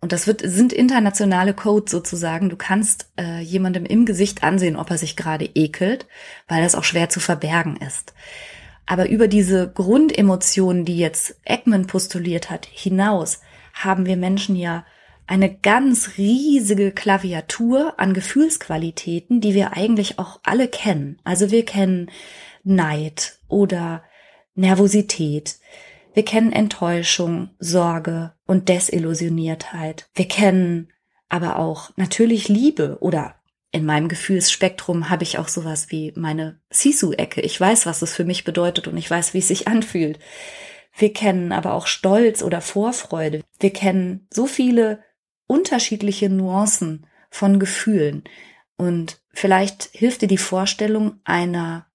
Und 0.00 0.12
das 0.12 0.26
wird, 0.26 0.40
sind 0.44 0.72
internationale 0.72 1.52
Codes 1.52 1.90
sozusagen. 1.90 2.48
Du 2.48 2.56
kannst 2.56 3.10
äh, 3.18 3.40
jemandem 3.40 3.84
im 3.84 4.06
Gesicht 4.06 4.42
ansehen, 4.42 4.76
ob 4.76 4.90
er 4.90 4.98
sich 4.98 5.14
gerade 5.16 5.44
ekelt, 5.54 6.06
weil 6.48 6.62
das 6.62 6.74
auch 6.74 6.84
schwer 6.84 7.10
zu 7.10 7.20
verbergen 7.20 7.76
ist. 7.76 8.14
Aber 8.86 9.08
über 9.10 9.28
diese 9.28 9.70
Grundemotionen, 9.70 10.84
die 10.84 10.96
jetzt 10.96 11.36
Ekman 11.44 11.86
postuliert 11.86 12.50
hat, 12.50 12.66
hinaus, 12.66 13.40
haben 13.74 14.06
wir 14.06 14.16
Menschen 14.16 14.56
ja 14.56 14.84
eine 15.30 15.54
ganz 15.54 16.18
riesige 16.18 16.90
Klaviatur 16.90 17.94
an 17.98 18.14
Gefühlsqualitäten, 18.14 19.40
die 19.40 19.54
wir 19.54 19.74
eigentlich 19.74 20.18
auch 20.18 20.40
alle 20.42 20.66
kennen. 20.66 21.20
Also 21.22 21.52
wir 21.52 21.64
kennen 21.64 22.10
Neid 22.64 23.38
oder 23.46 24.02
Nervosität. 24.56 25.60
Wir 26.14 26.24
kennen 26.24 26.50
Enttäuschung, 26.50 27.50
Sorge 27.60 28.32
und 28.44 28.68
Desillusioniertheit. 28.68 30.08
Wir 30.14 30.26
kennen 30.26 30.88
aber 31.28 31.60
auch 31.60 31.90
natürlich 31.94 32.48
Liebe 32.48 32.98
oder 32.98 33.36
in 33.70 33.86
meinem 33.86 34.08
Gefühlsspektrum 34.08 35.10
habe 35.10 35.22
ich 35.22 35.38
auch 35.38 35.46
sowas 35.46 35.92
wie 35.92 36.12
meine 36.16 36.58
Sisu-Ecke. 36.70 37.40
Ich 37.42 37.60
weiß, 37.60 37.86
was 37.86 38.02
es 38.02 38.12
für 38.12 38.24
mich 38.24 38.42
bedeutet 38.42 38.88
und 38.88 38.96
ich 38.96 39.08
weiß, 39.08 39.32
wie 39.32 39.38
es 39.38 39.46
sich 39.46 39.68
anfühlt. 39.68 40.18
Wir 40.96 41.12
kennen 41.12 41.52
aber 41.52 41.74
auch 41.74 41.86
Stolz 41.86 42.42
oder 42.42 42.60
Vorfreude. 42.60 43.42
Wir 43.60 43.72
kennen 43.72 44.26
so 44.28 44.46
viele 44.46 45.04
unterschiedliche 45.50 46.30
Nuancen 46.30 47.06
von 47.28 47.58
Gefühlen. 47.58 48.22
Und 48.76 49.20
vielleicht 49.32 49.90
hilft 49.92 50.22
dir 50.22 50.28
die 50.28 50.38
Vorstellung 50.38 51.20
einer 51.24 51.86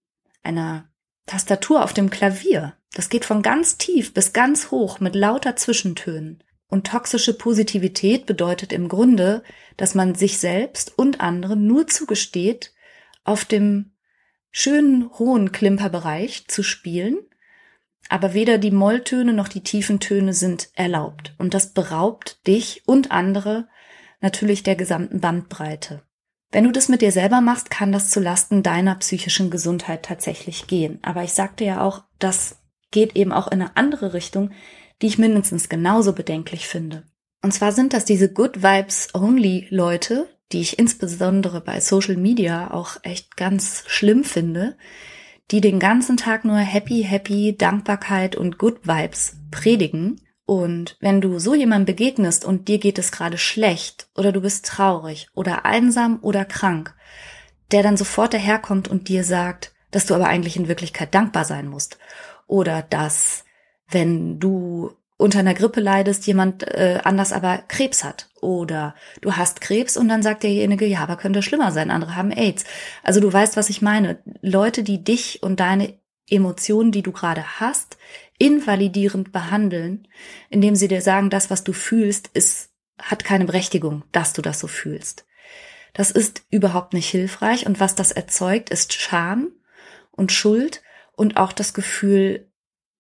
einer 0.44 0.90
Tastatur 1.26 1.84
auf 1.84 1.94
dem 1.94 2.10
Klavier. 2.10 2.74
Das 2.94 3.10
geht 3.10 3.26
von 3.26 3.42
ganz 3.42 3.78
tief 3.78 4.14
bis 4.14 4.34
ganz 4.34 4.72
hoch 4.72 5.00
mit 5.00 5.16
lauter 5.16 5.56
Zwischentönen. 5.56 6.44
Und 6.68 6.88
toxische 6.88 7.34
Positivität 7.34 8.26
bedeutet 8.26 8.74
im 8.74 8.90
Grunde, 8.90 9.44
dass 9.78 9.96
man 9.96 10.16
sich 10.16 10.38
selbst 10.38 10.98
und 10.98 11.22
anderen 11.22 11.66
nur 11.66 11.88
zugesteht, 11.88 12.74
auf 13.24 13.46
dem 13.46 13.94
schönen 14.52 15.10
hohen 15.18 15.52
Klimperbereich 15.52 16.48
zu 16.48 16.62
spielen, 16.62 17.18
aber 18.10 18.34
weder 18.34 18.58
die 18.58 18.72
Molltöne 18.72 19.34
noch 19.34 19.48
die 19.48 19.62
tiefen 19.62 20.00
Töne 20.00 20.34
sind 20.34 20.70
erlaubt. 20.74 21.34
Und 21.38 21.54
das 21.54 21.74
beraubt 21.74 22.46
dich 22.48 22.84
und 22.86 23.12
andere 23.12 23.68
natürlich 24.22 24.64
der 24.64 24.76
gesamten 24.76 25.20
Bandbreite. 25.20 26.04
Wenn 26.52 26.64
du 26.64 26.72
das 26.72 26.88
mit 26.88 27.02
dir 27.02 27.12
selber 27.12 27.42
machst, 27.42 27.70
kann 27.70 27.92
das 27.92 28.10
zu 28.10 28.20
Lasten 28.20 28.64
deiner 28.64 28.96
psychischen 28.96 29.50
Gesundheit 29.50 30.04
tatsächlich 30.04 30.68
gehen. 30.68 31.00
Aber 31.02 31.24
ich 31.24 31.34
sagte 31.34 31.66
ja 31.66 31.82
auch, 31.82 32.04
das 32.20 32.60
geht 32.92 33.16
eben 33.16 33.32
auch 33.32 33.48
in 33.48 33.62
eine 33.62 33.76
andere 33.76 34.14
Richtung, 34.14 34.52
die 35.02 35.08
ich 35.08 35.18
mindestens 35.18 35.68
genauso 35.68 36.14
bedenklich 36.14 36.68
finde. 36.68 37.04
Und 37.42 37.52
zwar 37.52 37.72
sind 37.72 37.94
das 37.94 38.06
diese 38.06 38.32
Good 38.32 38.64
Vibes 38.64 39.10
Only 39.14 39.68
Leute, 39.70 40.28
die 40.52 40.62
ich 40.62 40.80
insbesondere 40.80 41.62
bei 41.62 41.80
Social 41.80 42.16
Media 42.16 42.72
auch 42.72 42.98
echt 43.04 43.36
ganz 43.36 43.84
schlimm 43.88 44.24
finde, 44.24 44.78
die 45.52 45.62
den 45.62 45.80
ganzen 45.80 46.18
Tag 46.18 46.46
nur 46.46 46.58
Happy, 46.58 47.04
Happy, 47.04 47.56
Dankbarkeit 47.58 48.36
und 48.36 48.58
Good 48.58 48.88
Vibes 48.88 49.38
predigen 49.52 50.20
und 50.46 50.96
wenn 51.00 51.22
du 51.22 51.40
so 51.40 51.56
jemandem 51.56 51.96
begegnest 51.96 52.46
und 52.46 52.68
dir 52.68 52.78
geht 52.78 53.00
es 53.00 53.12
gerade 53.12 53.38
schlecht 53.38 54.08
oder 54.16 54.32
du 54.32 54.42
bist 54.42 54.66
traurig 54.66 55.28
oder 55.34 55.66
einsam 55.66 56.20
oder 56.22 56.46
krank, 56.46 56.96
der 57.72 57.82
dann 57.82 57.98
sofort 57.98 58.34
daherkommt 58.34 58.88
und 58.88 59.10
dir 59.10 59.24
sagt, 59.24 59.74
dass 59.90 60.06
du 60.06 60.14
aber 60.14 60.28
eigentlich 60.28 60.56
in 60.56 60.68
Wirklichkeit 60.68 61.16
dankbar 61.16 61.46
sein 61.46 61.68
musst. 61.68 61.98
Oder 62.48 62.84
dass, 62.84 63.44
wenn 63.90 64.40
du 64.40 64.92
unter 65.18 65.40
einer 65.40 65.54
Grippe 65.54 65.80
leidest, 65.80 66.28
jemand 66.28 66.64
äh, 66.64 67.00
anders 67.04 67.32
aber 67.32 67.60
Krebs 67.68 68.04
hat. 68.04 68.30
Oder 68.42 68.96
du 69.22 69.34
hast 69.34 69.62
Krebs 69.62 69.98
und 69.98 70.10
dann 70.10 70.24
sagt 70.24 70.44
derjenige, 70.44 70.86
ja, 70.86 71.00
aber 71.00 71.16
könnte 71.16 71.42
schlimmer 71.42 71.72
sein, 71.72 71.90
andere 71.90 72.16
haben 72.16 72.32
AIDS. 72.32 72.66
Also 73.04 73.20
du 73.22 73.32
weißt, 73.32 73.56
was 73.56 73.70
ich 73.70 73.82
meine. 73.82 74.20
Leute, 74.42 74.84
die 74.84 75.04
dich 75.04 75.42
und 75.42 75.60
deine 75.60 75.98
Emotionen, 76.30 76.92
die 76.92 77.04
du 77.04 77.12
gerade 77.12 77.60
hast, 77.60 77.98
invalidierend 78.38 79.32
behandeln, 79.32 80.08
indem 80.50 80.76
sie 80.76 80.88
dir 80.88 81.02
sagen, 81.02 81.30
das, 81.30 81.50
was 81.50 81.64
du 81.64 81.72
fühlst, 81.72 82.30
ist, 82.34 82.72
hat 83.00 83.24
keine 83.24 83.46
Berechtigung, 83.46 84.04
dass 84.12 84.34
du 84.34 84.42
das 84.42 84.60
so 84.60 84.68
fühlst. 84.68 85.26
Das 85.94 86.12
ist 86.12 86.44
überhaupt 86.50 86.94
nicht 86.94 87.10
hilfreich 87.10 87.66
und 87.66 87.80
was 87.80 87.96
das 87.96 88.12
erzeugt, 88.12 88.70
ist 88.70 88.94
Scham 88.94 89.52
und 90.12 90.34
Schuld 90.34 90.82
und 91.14 91.38
auch 91.38 91.54
das 91.54 91.74
Gefühl, 91.74 92.52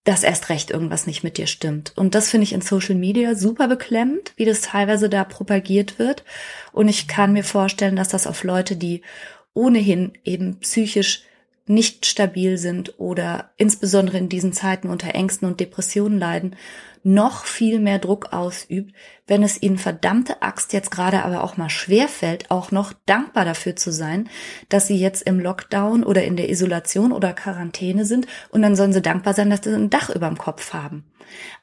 dass 0.05 0.23
erst 0.23 0.49
recht 0.49 0.71
irgendwas 0.71 1.07
nicht 1.07 1.23
mit 1.23 1.37
dir 1.37 1.47
stimmt. 1.47 1.91
Und 1.95 2.15
das 2.15 2.29
finde 2.29 2.43
ich 2.43 2.53
in 2.53 2.61
Social 2.61 2.95
Media 2.95 3.35
super 3.35 3.67
beklemmend, 3.67 4.33
wie 4.37 4.45
das 4.45 4.61
teilweise 4.61 5.09
da 5.09 5.23
propagiert 5.23 5.99
wird. 5.99 6.23
Und 6.71 6.87
ich 6.87 7.07
kann 7.07 7.33
mir 7.33 7.43
vorstellen, 7.43 7.95
dass 7.95 8.09
das 8.09 8.27
auf 8.27 8.43
Leute, 8.43 8.75
die 8.75 9.01
ohnehin 9.53 10.13
eben 10.23 10.59
psychisch 10.59 11.23
nicht 11.67 12.05
stabil 12.05 12.57
sind 12.57 12.99
oder 12.99 13.51
insbesondere 13.57 14.17
in 14.17 14.29
diesen 14.29 14.53
Zeiten 14.53 14.89
unter 14.89 15.15
Ängsten 15.15 15.47
und 15.47 15.59
Depressionen 15.59 16.19
leiden, 16.19 16.55
noch 17.05 17.45
viel 17.45 17.79
mehr 17.79 17.99
Druck 17.99 18.33
ausübt, 18.33 18.93
wenn 19.27 19.43
es 19.43 19.61
ihnen 19.61 19.77
verdammte 19.77 20.41
Axt 20.41 20.73
jetzt 20.73 20.89
gerade 20.89 21.23
aber 21.23 21.43
auch 21.43 21.55
mal 21.55 21.69
schwer 21.69 22.07
fällt, 22.07 22.49
auch 22.49 22.71
noch 22.71 22.93
dankbar 23.05 23.45
dafür 23.45 23.75
zu 23.75 23.91
sein, 23.91 24.27
dass 24.69 24.87
sie 24.87 24.97
jetzt 24.97 25.21
im 25.21 25.39
Lockdown 25.39 26.03
oder 26.03 26.23
in 26.23 26.35
der 26.35 26.49
Isolation 26.49 27.11
oder 27.11 27.33
Quarantäne 27.33 28.05
sind 28.05 28.25
und 28.49 28.63
dann 28.63 28.75
sollen 28.75 28.93
sie 28.93 29.03
dankbar 29.03 29.35
sein, 29.35 29.51
dass 29.51 29.63
sie 29.63 29.75
ein 29.75 29.91
Dach 29.91 30.09
über 30.09 30.27
dem 30.27 30.37
Kopf 30.37 30.73
haben. 30.73 31.05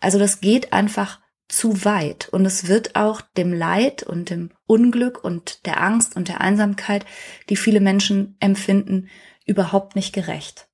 Also 0.01 0.19
das 0.21 0.41
geht 0.41 0.73
einfach 0.73 1.21
zu 1.49 1.85
weit 1.85 2.29
und 2.31 2.47
es 2.47 2.69
wird 2.69 2.95
auch 2.95 3.21
dem 3.21 3.53
Leid 3.53 4.05
und 4.05 4.31
dem 4.31 4.51
Unglück 4.67 5.23
und 5.23 5.67
der 5.67 5.83
Angst 5.83 6.17
und 6.17 6.29
der 6.29 6.41
Einsamkeit, 6.41 7.05
die 7.49 7.57
viele 7.57 7.81
Menschen 7.81 8.37
empfinden, 8.39 9.09
überhaupt 9.47 9.97
nicht 9.97 10.13
gerecht. 10.13 10.69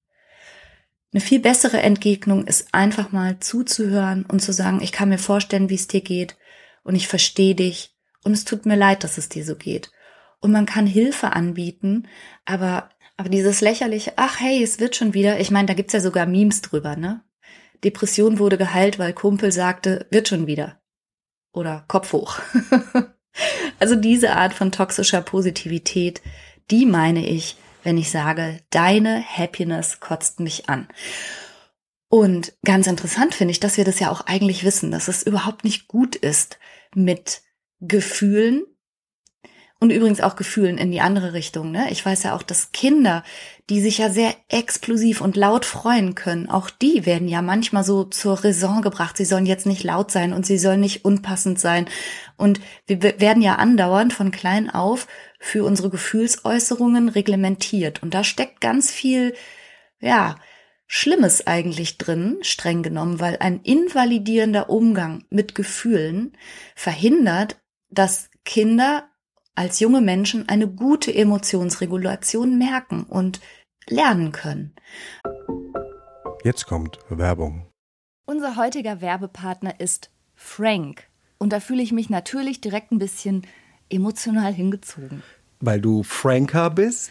Eine 1.12 1.20
viel 1.22 1.40
bessere 1.40 1.80
Entgegnung 1.80 2.46
ist 2.46 2.68
einfach 2.72 3.12
mal 3.12 3.38
zuzuhören 3.40 4.26
und 4.26 4.40
zu 4.40 4.52
sagen, 4.52 4.80
ich 4.82 4.92
kann 4.92 5.08
mir 5.08 5.18
vorstellen, 5.18 5.70
wie 5.70 5.74
es 5.74 5.88
dir 5.88 6.02
geht 6.02 6.36
und 6.82 6.94
ich 6.94 7.08
verstehe 7.08 7.54
dich 7.54 7.94
und 8.24 8.32
es 8.32 8.44
tut 8.44 8.66
mir 8.66 8.76
leid, 8.76 9.04
dass 9.04 9.16
es 9.16 9.28
dir 9.28 9.44
so 9.44 9.56
geht. 9.56 9.90
Und 10.40 10.52
man 10.52 10.66
kann 10.66 10.86
Hilfe 10.86 11.32
anbieten, 11.32 12.08
aber, 12.44 12.90
aber 13.16 13.30
dieses 13.30 13.60
lächerliche, 13.60 14.12
ach 14.16 14.38
hey, 14.38 14.62
es 14.62 14.80
wird 14.80 14.96
schon 14.96 15.14
wieder, 15.14 15.40
ich 15.40 15.50
meine, 15.50 15.66
da 15.66 15.74
gibt's 15.74 15.94
ja 15.94 16.00
sogar 16.00 16.26
Memes 16.26 16.60
drüber, 16.60 16.94
ne? 16.94 17.22
Depression 17.84 18.38
wurde 18.38 18.58
geheilt, 18.58 18.98
weil 18.98 19.12
Kumpel 19.12 19.52
sagte, 19.52 20.06
wird 20.10 20.28
schon 20.28 20.46
wieder. 20.46 20.80
Oder 21.52 21.84
Kopf 21.88 22.12
hoch. 22.12 22.38
also 23.78 23.94
diese 23.96 24.36
Art 24.36 24.52
von 24.52 24.72
toxischer 24.72 25.22
Positivität, 25.22 26.20
die 26.70 26.86
meine 26.86 27.26
ich, 27.26 27.56
wenn 27.88 27.96
ich 27.96 28.10
sage, 28.10 28.60
deine 28.68 29.24
Happiness 29.26 29.98
kotzt 29.98 30.40
mich 30.40 30.68
an. 30.68 30.88
Und 32.10 32.52
ganz 32.62 32.86
interessant 32.86 33.34
finde 33.34 33.52
ich, 33.52 33.60
dass 33.60 33.78
wir 33.78 33.86
das 33.86 33.98
ja 33.98 34.10
auch 34.10 34.26
eigentlich 34.26 34.62
wissen, 34.62 34.90
dass 34.90 35.08
es 35.08 35.22
überhaupt 35.22 35.64
nicht 35.64 35.88
gut 35.88 36.14
ist, 36.14 36.58
mit 36.94 37.40
Gefühlen 37.80 38.64
und 39.80 39.88
übrigens 39.88 40.20
auch 40.20 40.36
Gefühlen 40.36 40.76
in 40.76 40.90
die 40.90 41.00
andere 41.00 41.32
Richtung. 41.32 41.70
Ne? 41.70 41.90
Ich 41.90 42.04
weiß 42.04 42.24
ja 42.24 42.36
auch, 42.36 42.42
dass 42.42 42.72
Kinder, 42.72 43.24
die 43.70 43.80
sich 43.80 43.96
ja 43.96 44.10
sehr 44.10 44.34
explosiv 44.48 45.22
und 45.22 45.34
laut 45.34 45.64
freuen 45.64 46.14
können, 46.14 46.50
auch 46.50 46.68
die 46.68 47.06
werden 47.06 47.26
ja 47.26 47.40
manchmal 47.40 47.84
so 47.84 48.04
zur 48.04 48.44
Raison 48.44 48.82
gebracht. 48.82 49.16
Sie 49.16 49.24
sollen 49.24 49.46
jetzt 49.46 49.64
nicht 49.64 49.82
laut 49.82 50.10
sein 50.10 50.34
und 50.34 50.44
sie 50.44 50.58
sollen 50.58 50.80
nicht 50.80 51.06
unpassend 51.06 51.58
sein. 51.58 51.88
Und 52.36 52.60
wir 52.86 53.00
werden 53.00 53.42
ja 53.42 53.54
andauernd 53.54 54.12
von 54.12 54.30
klein 54.30 54.68
auf 54.68 55.06
für 55.38 55.64
unsere 55.64 55.90
Gefühlsäußerungen 55.90 57.08
reglementiert. 57.08 58.02
Und 58.02 58.14
da 58.14 58.24
steckt 58.24 58.60
ganz 58.60 58.90
viel, 58.90 59.34
ja, 60.00 60.36
Schlimmes 60.90 61.46
eigentlich 61.46 61.98
drin, 61.98 62.38
streng 62.40 62.82
genommen, 62.82 63.20
weil 63.20 63.36
ein 63.40 63.60
invalidierender 63.60 64.70
Umgang 64.70 65.24
mit 65.28 65.54
Gefühlen 65.54 66.32
verhindert, 66.74 67.60
dass 67.90 68.30
Kinder 68.44 69.08
als 69.54 69.80
junge 69.80 70.00
Menschen 70.00 70.48
eine 70.48 70.66
gute 70.66 71.14
Emotionsregulation 71.14 72.56
merken 72.56 73.04
und 73.04 73.40
lernen 73.86 74.32
können. 74.32 74.74
Jetzt 76.42 76.66
kommt 76.66 76.98
Werbung. 77.10 77.68
Unser 78.24 78.56
heutiger 78.56 79.00
Werbepartner 79.00 79.80
ist 79.80 80.10
Frank. 80.34 81.08
Und 81.38 81.52
da 81.52 81.60
fühle 81.60 81.82
ich 81.82 81.92
mich 81.92 82.08
natürlich 82.08 82.60
direkt 82.60 82.92
ein 82.92 82.98
bisschen 82.98 83.46
emotional 83.90 84.52
hingezogen. 84.52 85.22
Weil 85.60 85.80
du 85.80 86.02
Franker 86.02 86.70
bist? 86.70 87.10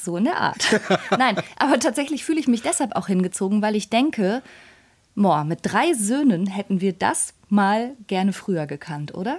So 0.00 0.16
in 0.16 0.24
der 0.24 0.38
Art. 0.38 0.80
Nein, 1.10 1.36
aber 1.56 1.78
tatsächlich 1.78 2.24
fühle 2.24 2.40
ich 2.40 2.48
mich 2.48 2.62
deshalb 2.62 2.96
auch 2.96 3.06
hingezogen, 3.06 3.62
weil 3.62 3.76
ich 3.76 3.90
denke, 3.90 4.42
boah, 5.14 5.44
mit 5.44 5.60
drei 5.62 5.92
Söhnen 5.94 6.46
hätten 6.46 6.80
wir 6.80 6.92
das 6.92 7.34
mal 7.48 7.94
gerne 8.06 8.32
früher 8.32 8.66
gekannt, 8.66 9.14
oder? 9.14 9.38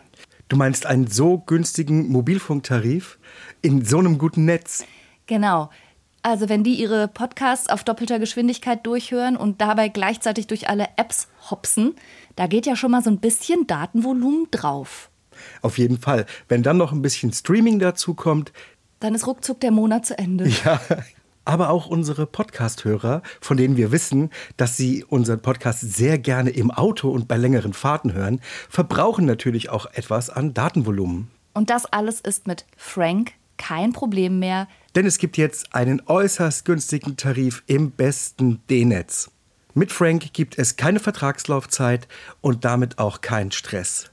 Du 0.50 0.55
meinst 0.55 0.86
einen 0.86 1.08
so 1.08 1.39
günstigen 1.39 2.10
Mobilfunktarif 2.10 3.17
in 3.62 3.84
so 3.84 3.98
einem 3.98 4.17
guten 4.17 4.46
Netz? 4.46 4.86
Genau. 5.25 5.70
Also 6.22 6.48
wenn 6.48 6.63
die 6.63 6.75
ihre 6.75 7.08
Podcasts 7.08 7.70
auf 7.70 7.84
doppelter 7.84 8.20
Geschwindigkeit 8.20 8.86
durchhören 8.86 9.36
und 9.36 9.60
dabei 9.62 9.89
gleichzeitig 9.89 10.48
durch 10.48 10.70
alle 10.70 10.88
Apps 10.96 11.27
hopsen, 11.50 11.96
da 12.36 12.48
geht 12.48 12.65
ja 12.65 12.75
schon 12.75 12.91
mal 12.91 13.03
so 13.03 13.10
ein 13.10 13.20
bisschen 13.20 13.67
Datenvolumen 13.67 14.48
drauf. 14.51 15.10
Auf 15.62 15.78
jeden 15.78 16.00
Fall. 16.00 16.26
Wenn 16.48 16.64
dann 16.64 16.78
noch 16.78 16.92
ein 16.92 17.02
bisschen 17.02 17.34
Streaming 17.34 17.80
dazu 17.80 18.14
kommt, 18.14 18.52
dann 19.00 19.16
ist 19.16 19.28
ruckzuck 19.28 19.60
der 19.60 19.72
Monat 19.72 20.06
zu 20.06 20.18
Ende. 20.18 20.48
Ja. 20.64 20.80
Aber 21.46 21.72
auch 21.72 21.88
unsere 21.88 22.26
Podcast-Hörer, 22.26 23.22
von 23.42 23.58
denen 23.58 23.76
wir 23.76 23.92
wissen, 23.92 24.30
dass 24.56 24.78
sie 24.78 25.04
unseren 25.04 25.42
Podcast 25.42 25.82
sehr 25.82 26.18
gerne 26.18 26.52
im 26.52 26.72
Auto 26.72 27.10
und 27.10 27.28
bei 27.28 27.36
längeren 27.36 27.74
Fahrten 27.74 28.14
hören, 28.14 28.40
verbrauchen 28.70 29.26
natürlich 29.26 29.70
auch 29.70 29.88
etwas 29.92 30.30
an 30.30 30.54
Datenvolumen. 30.54 31.30
Und 31.54 31.70
das 31.70 31.86
alles 31.86 32.22
ist 32.22 32.48
mit 32.48 32.66
Frank 32.78 33.34
kein 33.58 33.92
Problem 33.92 34.40
mehr. 34.40 34.70
Denn 34.96 35.06
es 35.06 35.18
gibt 35.18 35.38
jetzt 35.38 35.76
einen 35.76 36.02
äußerst 36.06 36.64
günstigen 36.64 37.18
Tarif 37.18 37.64
im 37.68 37.92
besten 37.92 38.62
D-Netz. 38.70 39.30
Mit 39.74 39.92
Frank 39.92 40.34
gibt 40.34 40.58
es 40.58 40.78
keine 40.78 41.00
Vertragslaufzeit 41.00 42.08
und 42.42 42.64
damit 42.64 43.00
auch 43.00 43.22
keinen 43.22 43.52
Stress. 43.52 44.12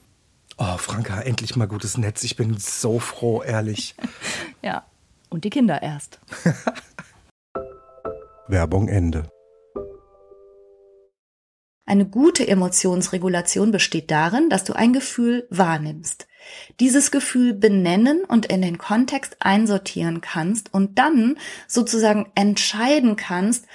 Oh, 0.63 0.77
Franka, 0.77 1.21
endlich 1.21 1.55
mal 1.55 1.67
gutes 1.67 1.97
Netz. 1.97 2.23
Ich 2.23 2.35
bin 2.35 2.55
so 2.59 2.99
froh, 2.99 3.41
ehrlich. 3.41 3.95
ja, 4.61 4.85
und 5.29 5.43
die 5.43 5.49
Kinder 5.49 5.81
erst. 5.81 6.19
Werbung 8.47 8.87
Ende. 8.87 9.27
Eine 11.87 12.05
gute 12.05 12.47
Emotionsregulation 12.47 13.71
besteht 13.71 14.11
darin, 14.11 14.51
dass 14.51 14.63
du 14.63 14.73
ein 14.73 14.93
Gefühl 14.93 15.47
wahrnimmst, 15.49 16.27
dieses 16.79 17.09
Gefühl 17.09 17.55
benennen 17.55 18.23
und 18.23 18.45
in 18.45 18.61
den 18.61 18.77
Kontext 18.77 19.37
einsortieren 19.39 20.21
kannst 20.21 20.71
und 20.71 20.99
dann 20.99 21.39
sozusagen 21.67 22.31
entscheiden 22.35 23.15
kannst, 23.15 23.65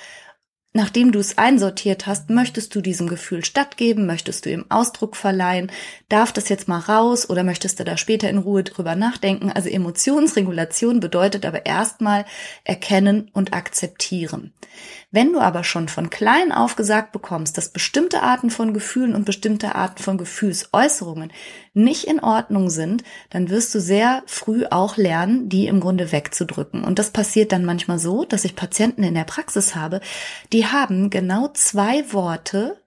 Nachdem 0.76 1.10
du 1.10 1.20
es 1.20 1.38
einsortiert 1.38 2.06
hast, 2.06 2.28
möchtest 2.28 2.74
du 2.74 2.82
diesem 2.82 3.08
Gefühl 3.08 3.42
stattgeben, 3.42 4.04
möchtest 4.04 4.44
du 4.44 4.50
ihm 4.50 4.66
Ausdruck 4.68 5.16
verleihen, 5.16 5.72
darf 6.10 6.34
das 6.34 6.50
jetzt 6.50 6.68
mal 6.68 6.80
raus 6.80 7.30
oder 7.30 7.44
möchtest 7.44 7.80
du 7.80 7.84
da 7.84 7.96
später 7.96 8.28
in 8.28 8.36
Ruhe 8.36 8.62
drüber 8.62 8.94
nachdenken? 8.94 9.50
Also 9.50 9.70
Emotionsregulation 9.70 11.00
bedeutet 11.00 11.46
aber 11.46 11.64
erstmal 11.64 12.26
erkennen 12.62 13.30
und 13.32 13.54
akzeptieren. 13.54 14.52
Wenn 15.16 15.32
du 15.32 15.40
aber 15.40 15.64
schon 15.64 15.88
von 15.88 16.10
klein 16.10 16.52
auf 16.52 16.76
gesagt 16.76 17.12
bekommst, 17.12 17.56
dass 17.56 17.70
bestimmte 17.70 18.20
Arten 18.20 18.50
von 18.50 18.74
Gefühlen 18.74 19.14
und 19.14 19.24
bestimmte 19.24 19.74
Arten 19.74 20.02
von 20.02 20.18
Gefühlsäußerungen 20.18 21.32
nicht 21.72 22.04
in 22.04 22.20
Ordnung 22.20 22.68
sind, 22.68 23.02
dann 23.30 23.48
wirst 23.48 23.74
du 23.74 23.80
sehr 23.80 24.22
früh 24.26 24.66
auch 24.70 24.98
lernen, 24.98 25.48
die 25.48 25.68
im 25.68 25.80
Grunde 25.80 26.12
wegzudrücken. 26.12 26.84
Und 26.84 26.98
das 26.98 27.12
passiert 27.12 27.52
dann 27.52 27.64
manchmal 27.64 27.98
so, 27.98 28.26
dass 28.26 28.44
ich 28.44 28.56
Patienten 28.56 29.02
in 29.04 29.14
der 29.14 29.24
Praxis 29.24 29.74
habe, 29.74 30.02
die 30.52 30.66
haben 30.66 31.08
genau 31.08 31.48
zwei 31.54 32.12
Worte, 32.12 32.84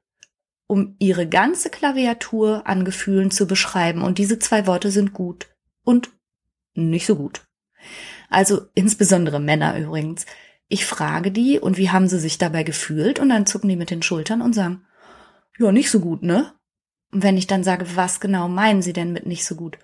um 0.68 0.98
ihre 1.00 1.28
ganze 1.28 1.72
Klaviatur 1.72 2.62
an 2.68 2.86
Gefühlen 2.86 3.32
zu 3.32 3.48
beschreiben. 3.48 4.04
Und 4.04 4.20
diese 4.20 4.38
zwei 4.38 4.68
Worte 4.68 4.92
sind 4.92 5.14
gut 5.14 5.48
und 5.84 6.12
nicht 6.76 7.08
so 7.08 7.16
gut. 7.16 7.42
Also 8.30 8.68
insbesondere 8.76 9.40
Männer 9.40 9.76
übrigens. 9.80 10.28
Ich 10.70 10.86
frage 10.86 11.32
die 11.32 11.60
und 11.60 11.78
wie 11.78 11.90
haben 11.90 12.08
sie 12.08 12.20
sich 12.20 12.38
dabei 12.38 12.64
gefühlt 12.64 13.20
und 13.20 13.30
dann 13.30 13.46
zucken 13.46 13.70
die 13.70 13.76
mit 13.76 13.90
den 13.90 14.04
Schultern 14.04 14.42
und 14.42 14.54
sagen, 14.54 14.86
ja, 15.58 15.72
nicht 15.72 15.92
so 15.92 16.00
gut, 16.00 16.24
ne? 16.24 16.54
Und 17.12 17.24
wenn 17.24 17.38
ich 17.38 17.48
dann 17.48 17.64
sage, 17.64 17.96
was 17.96 18.20
genau 18.20 18.48
meinen 18.48 18.82
sie 18.84 18.94
denn 18.94 19.12
mit 19.12 19.26
nicht 19.26 19.46
so 19.46 19.56
gut? 19.56 19.80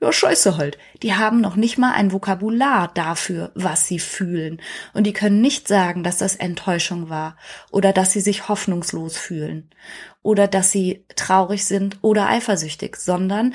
Ja, 0.00 0.12
scheiße 0.12 0.56
halt. 0.56 0.78
Die 1.02 1.14
haben 1.14 1.42
noch 1.42 1.56
nicht 1.56 1.76
mal 1.76 1.92
ein 1.92 2.10
Vokabular 2.10 2.90
dafür, 2.94 3.52
was 3.54 3.86
sie 3.86 3.98
fühlen. 3.98 4.62
Und 4.94 5.06
die 5.06 5.12
können 5.12 5.42
nicht 5.42 5.68
sagen, 5.68 6.02
dass 6.02 6.16
das 6.16 6.36
Enttäuschung 6.36 7.10
war 7.10 7.36
oder 7.70 7.92
dass 7.92 8.12
sie 8.12 8.22
sich 8.22 8.48
hoffnungslos 8.48 9.18
fühlen 9.18 9.68
oder 10.22 10.48
dass 10.48 10.70
sie 10.70 11.04
traurig 11.16 11.66
sind 11.66 11.98
oder 12.00 12.28
eifersüchtig, 12.28 12.96
sondern 12.96 13.52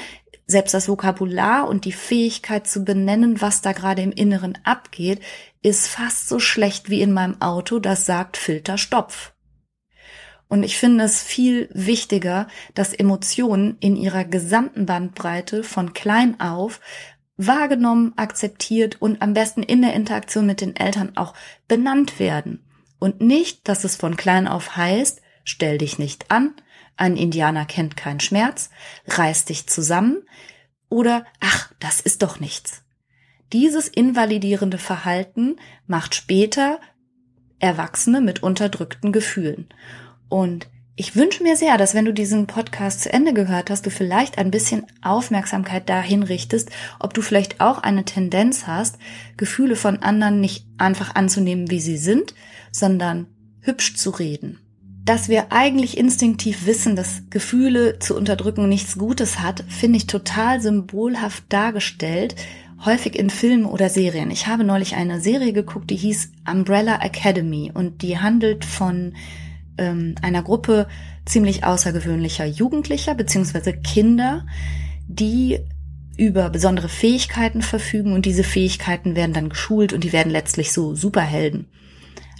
selbst 0.48 0.74
das 0.74 0.88
Vokabular 0.88 1.68
und 1.68 1.86
die 1.86 1.92
Fähigkeit 1.92 2.68
zu 2.68 2.84
benennen, 2.84 3.42
was 3.42 3.62
da 3.62 3.72
gerade 3.72 4.02
im 4.02 4.12
Inneren 4.12 4.58
abgeht, 4.64 5.20
ist 5.62 5.88
fast 5.88 6.28
so 6.28 6.40
schlecht 6.40 6.90
wie 6.90 7.02
in 7.02 7.12
meinem 7.12 7.42
Auto, 7.42 7.80
das 7.80 8.06
sagt 8.06 8.38
Filter 8.38 8.78
Stopf. 8.78 9.34
Und 10.48 10.64
ich 10.64 10.78
finde 10.78 11.04
es 11.04 11.24
viel 11.24 11.70
wichtiger, 11.74 12.48
dass 12.76 12.94
Emotionen 12.94 13.78
in 13.80 13.96
ihrer 13.96 14.26
gesamten 14.26 14.86
Bandbreite 14.86 15.64
von 15.64 15.94
klein 15.94 16.40
auf 16.40 16.80
wahrgenommen, 17.38 18.14
akzeptiert 18.16 19.02
und 19.02 19.22
am 19.22 19.34
besten 19.34 19.64
in 19.64 19.82
der 19.82 19.94
Interaktion 19.94 20.46
mit 20.46 20.62
den 20.62 20.76
Eltern 20.76 21.18
auch 21.18 21.34
benannt 21.68 22.20
werden. 22.20 22.64
Und 23.00 23.22
nicht, 23.22 23.68
dass 23.68 23.84
es 23.84 23.96
von 23.96 24.16
klein 24.16 24.48
auf 24.48 24.78
heißt, 24.78 25.22
stell 25.44 25.78
dich 25.78 26.00
nicht 26.00 26.32
an, 26.32 26.54
ein 26.98 27.18
Indianer 27.18 27.66
kennt 27.66 27.98
keinen 27.98 28.20
Schmerz, 28.20 28.70
reiß 29.08 29.46
dich 29.46 29.68
zusammen 29.68 30.24
oder 30.90 31.26
ach, 31.40 31.72
das 31.80 32.00
ist 32.02 32.22
doch 32.22 32.40
nichts. 32.40 32.84
Dieses 33.54 33.88
invalidierende 33.88 34.78
Verhalten 34.78 35.58
macht 35.88 36.16
später 36.16 36.80
Erwachsene 37.60 38.22
mit 38.22 38.44
unterdrückten 38.44 39.12
Gefühlen. 39.12 39.70
Und 40.30 40.68
ich 40.98 41.16
wünsche 41.16 41.44
mir 41.44 41.58
sehr, 41.58 41.78
dass 41.78 41.94
wenn 41.94 42.06
du 42.06 42.14
diesen 42.14 42.48
Podcast 42.48 43.02
zu 43.02 43.12
Ende 43.12 43.34
gehört 43.34 43.70
hast, 43.70 43.86
du 43.86 43.90
vielleicht 43.90 44.38
ein 44.38 44.50
bisschen 44.50 44.86
Aufmerksamkeit 45.02 45.90
dahin 45.90 46.24
richtest, 46.24 46.70
ob 47.00 47.14
du 47.14 47.22
vielleicht 47.22 47.60
auch 47.60 47.80
eine 47.80 48.06
Tendenz 48.06 48.66
hast, 48.66 48.98
Gefühle 49.36 49.76
von 49.76 50.02
anderen 50.02 50.40
nicht 50.40 50.66
einfach 50.78 51.14
anzunehmen, 51.16 51.70
wie 51.70 51.82
sie 51.82 51.98
sind, 51.98 52.34
sondern 52.72 53.28
hübsch 53.60 53.96
zu 53.96 54.10
reden. 54.12 54.65
Dass 55.06 55.30
wir 55.30 55.52
eigentlich 55.52 55.98
instinktiv 55.98 56.66
wissen, 56.66 56.96
dass 56.96 57.22
Gefühle 57.30 58.00
zu 58.00 58.18
unterdrücken 58.18 58.68
nichts 58.68 58.98
Gutes 58.98 59.40
hat, 59.40 59.64
finde 59.68 59.98
ich 59.98 60.08
total 60.08 60.62
symbolhaft 60.62 61.44
dargestellt, 61.50 62.36
häufig 62.84 63.18
in 63.18 63.30
Filmen 63.30 63.66
oder 63.66 63.90
Serien. 63.90 64.32
Ich 64.32 64.48
habe 64.48 64.64
neulich 64.64 64.96
eine 64.96 65.22
Serie 65.22 65.54
geguckt, 65.54 65.92
die 65.92 65.96
hieß 65.96 66.32
Umbrella 66.52 67.02
Academy 67.04 67.72
und 67.72 68.02
die 68.02 68.18
handelt 68.18 68.66
von 68.66 69.14
ähm, 69.78 70.16
einer 70.24 70.42
Gruppe 70.42 70.88
ziemlich 71.26 71.64
außergewöhnlicher 71.64 72.46
Jugendlicher 72.46 73.14
beziehungsweise 73.14 73.74
Kinder, 73.74 74.48
die 75.08 75.60
über 76.18 76.50
besondere 76.50 76.90
Fähigkeiten 76.90 77.62
verfügen 77.62 78.14
und 78.14 78.26
diese 78.26 78.44
Fähigkeiten 78.44 79.16
werden 79.16 79.34
dann 79.34 79.50
geschult 79.50 79.94
und 79.94 80.04
die 80.04 80.14
werden 80.14 80.32
letztlich 80.32 80.72
so 80.72 80.96
Superhelden. 80.96 81.68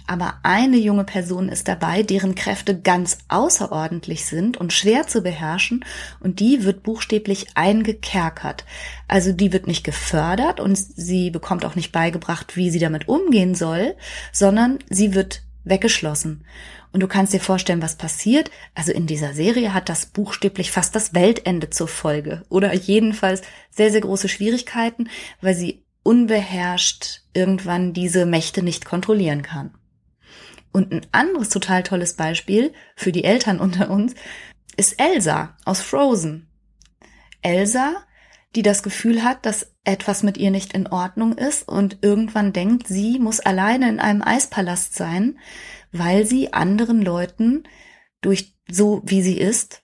Aber 0.06 0.38
eine 0.42 0.76
junge 0.76 1.04
Person 1.04 1.48
ist 1.48 1.68
dabei, 1.68 2.02
deren 2.02 2.34
Kräfte 2.34 2.78
ganz 2.78 3.18
außerordentlich 3.28 4.24
sind 4.24 4.56
und 4.56 4.72
schwer 4.72 5.06
zu 5.06 5.22
beherrschen 5.22 5.84
und 6.20 6.38
die 6.40 6.64
wird 6.64 6.82
buchstäblich 6.82 7.48
eingekerkert. 7.54 8.64
Also 9.08 9.32
die 9.32 9.52
wird 9.52 9.66
nicht 9.66 9.84
gefördert 9.84 10.60
und 10.60 10.76
sie 10.76 11.30
bekommt 11.30 11.64
auch 11.64 11.74
nicht 11.74 11.92
beigebracht, 11.92 12.56
wie 12.56 12.70
sie 12.70 12.78
damit 12.78 13.08
umgehen 13.08 13.54
soll, 13.54 13.96
sondern 14.32 14.78
sie 14.90 15.14
wird 15.14 15.42
weggeschlossen. 15.64 16.44
Und 16.92 17.00
du 17.00 17.08
kannst 17.08 17.32
dir 17.32 17.40
vorstellen, 17.40 17.82
was 17.82 17.96
passiert. 17.96 18.50
Also 18.74 18.92
in 18.92 19.06
dieser 19.06 19.34
Serie 19.34 19.74
hat 19.74 19.88
das 19.88 20.06
buchstäblich 20.06 20.70
fast 20.70 20.94
das 20.94 21.12
Weltende 21.12 21.68
zur 21.68 21.88
Folge. 21.88 22.42
Oder 22.48 22.72
jedenfalls 22.74 23.42
sehr, 23.70 23.90
sehr 23.90 24.00
große 24.00 24.28
Schwierigkeiten, 24.28 25.10
weil 25.40 25.54
sie 25.54 25.82
unbeherrscht 26.04 27.22
irgendwann 27.34 27.92
diese 27.92 28.24
Mächte 28.24 28.62
nicht 28.62 28.84
kontrollieren 28.84 29.42
kann. 29.42 29.74
Und 30.76 30.92
ein 30.92 31.06
anderes 31.10 31.48
total 31.48 31.82
tolles 31.84 32.16
Beispiel 32.16 32.70
für 32.96 33.10
die 33.10 33.24
Eltern 33.24 33.60
unter 33.66 33.88
uns 33.88 34.14
ist 34.76 35.00
Elsa 35.00 35.56
aus 35.64 35.80
Frozen. 35.80 36.50
Elsa, 37.40 37.94
die 38.54 38.60
das 38.60 38.82
Gefühl 38.82 39.24
hat, 39.24 39.46
dass 39.46 39.72
etwas 39.84 40.22
mit 40.22 40.36
ihr 40.36 40.50
nicht 40.50 40.74
in 40.74 40.86
Ordnung 40.86 41.32
ist 41.32 41.66
und 41.66 41.96
irgendwann 42.02 42.52
denkt, 42.52 42.88
sie 42.88 43.18
muss 43.18 43.40
alleine 43.40 43.88
in 43.88 44.00
einem 44.00 44.20
Eispalast 44.20 44.94
sein, 44.94 45.38
weil 45.92 46.26
sie 46.26 46.52
anderen 46.52 47.00
Leuten 47.00 47.62
durch 48.20 48.54
so 48.70 49.00
wie 49.06 49.22
sie 49.22 49.38
ist 49.38 49.82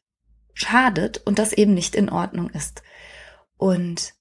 schadet 0.53 1.23
und 1.25 1.39
das 1.39 1.55
eben 1.55 1.73
nicht 1.73 1.95
in 1.95 2.11
Ordnung 2.11 2.51
ist. 2.51 2.83
Und 3.57 4.13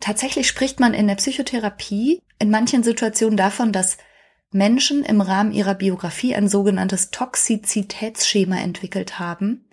tatsächlich 0.00 0.48
spricht 0.48 0.80
man 0.80 0.94
in 0.94 1.06
der 1.06 1.14
Psychotherapie 1.14 2.24
in 2.40 2.50
manchen 2.50 2.82
Situationen 2.82 3.36
davon, 3.36 3.70
dass 3.70 3.98
Menschen 4.50 5.04
im 5.04 5.20
Rahmen 5.20 5.52
ihrer 5.52 5.74
Biografie 5.74 6.34
ein 6.34 6.48
sogenanntes 6.48 7.10
Toxizitätsschema 7.10 8.56
entwickelt 8.56 9.18
haben. 9.18 9.68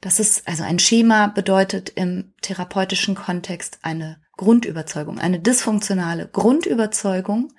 Das 0.00 0.20
ist 0.20 0.46
also 0.46 0.62
ein 0.62 0.78
Schema 0.78 1.28
bedeutet 1.28 1.90
im 1.90 2.32
therapeutischen 2.42 3.14
Kontext 3.14 3.78
eine 3.82 4.20
Grundüberzeugung, 4.36 5.18
eine 5.18 5.40
dysfunktionale 5.40 6.28
Grundüberzeugung, 6.28 7.52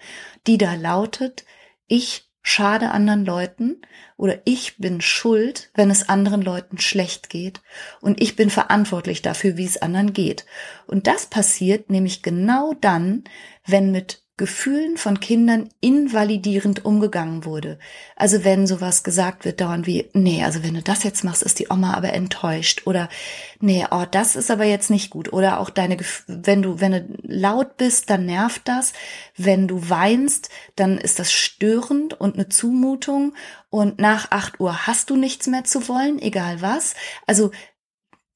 die 0.45 0.57
da 0.57 0.75
lautet, 0.75 1.45
ich 1.87 2.29
schade 2.41 2.91
anderen 2.91 3.25
Leuten 3.25 3.81
oder 4.17 4.39
ich 4.45 4.77
bin 4.77 5.01
schuld, 5.01 5.71
wenn 5.73 5.89
es 5.89 6.07
anderen 6.07 6.43
Leuten 6.43 6.77
schlecht 6.77 7.31
geht 7.31 7.61
und 8.01 8.21
ich 8.21 8.35
bin 8.35 8.51
verantwortlich 8.51 9.23
dafür, 9.23 9.57
wie 9.57 9.65
es 9.65 9.81
anderen 9.81 10.13
geht. 10.13 10.45
Und 10.85 11.07
das 11.07 11.25
passiert 11.25 11.89
nämlich 11.89 12.21
genau 12.21 12.75
dann, 12.79 13.23
wenn 13.65 13.91
mit 13.91 14.24
Gefühlen 14.37 14.97
von 14.97 15.21
Kindern 15.21 15.69
invalidierend 15.79 16.83
umgegangen 16.83 17.45
wurde. 17.45 17.79
Also 18.17 18.43
wenn 18.43 18.67
sowas 18.67 19.05
gesagt 19.05 19.45
wird 19.45 19.61
dauernd 19.61 19.87
wie, 19.87 20.09
nee, 20.11 20.43
also 20.43 20.61
wenn 20.61 20.73
du 20.73 20.81
das 20.81 21.03
jetzt 21.03 21.23
machst, 21.23 21.41
ist 21.41 21.57
die 21.59 21.69
Oma 21.69 21.93
aber 21.93 22.11
enttäuscht 22.11 22.81
oder 22.85 23.07
nee, 23.61 23.85
oh, 23.91 24.03
das 24.09 24.35
ist 24.35 24.51
aber 24.51 24.65
jetzt 24.65 24.89
nicht 24.89 25.09
gut 25.09 25.31
oder 25.31 25.61
auch 25.61 25.69
deine, 25.69 25.97
wenn 26.27 26.61
du, 26.61 26.81
wenn 26.81 26.91
du 26.91 27.07
laut 27.21 27.77
bist, 27.77 28.09
dann 28.09 28.25
nervt 28.25 28.63
das. 28.67 28.91
Wenn 29.37 29.69
du 29.69 29.89
weinst, 29.89 30.49
dann 30.75 30.97
ist 30.97 31.19
das 31.19 31.31
störend 31.31 32.13
und 32.19 32.35
eine 32.35 32.49
Zumutung 32.49 33.35
und 33.69 33.99
nach 33.99 34.31
acht 34.31 34.59
Uhr 34.59 34.85
hast 34.85 35.09
du 35.09 35.15
nichts 35.15 35.47
mehr 35.47 35.63
zu 35.63 35.87
wollen, 35.87 36.21
egal 36.21 36.61
was. 36.61 36.95
Also 37.25 37.51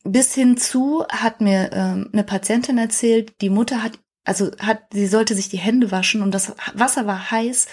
bis 0.06 0.34
hin 0.34 0.56
zu 0.56 1.06
hat 1.10 1.42
mir 1.42 1.72
ähm, 1.74 2.10
eine 2.14 2.24
Patientin 2.24 2.78
erzählt, 2.78 3.34
die 3.42 3.50
Mutter 3.50 3.84
hat 3.84 4.00
also 4.26 4.52
hat, 4.60 4.82
sie 4.92 5.08
sollte 5.08 5.36
sich 5.36 5.50
die 5.50 5.58
Hände 5.58 5.92
waschen 5.92 6.22
und 6.22 6.32
das 6.32 6.54
Wasser 6.74 7.08
war 7.08 7.32
heiß 7.32 7.68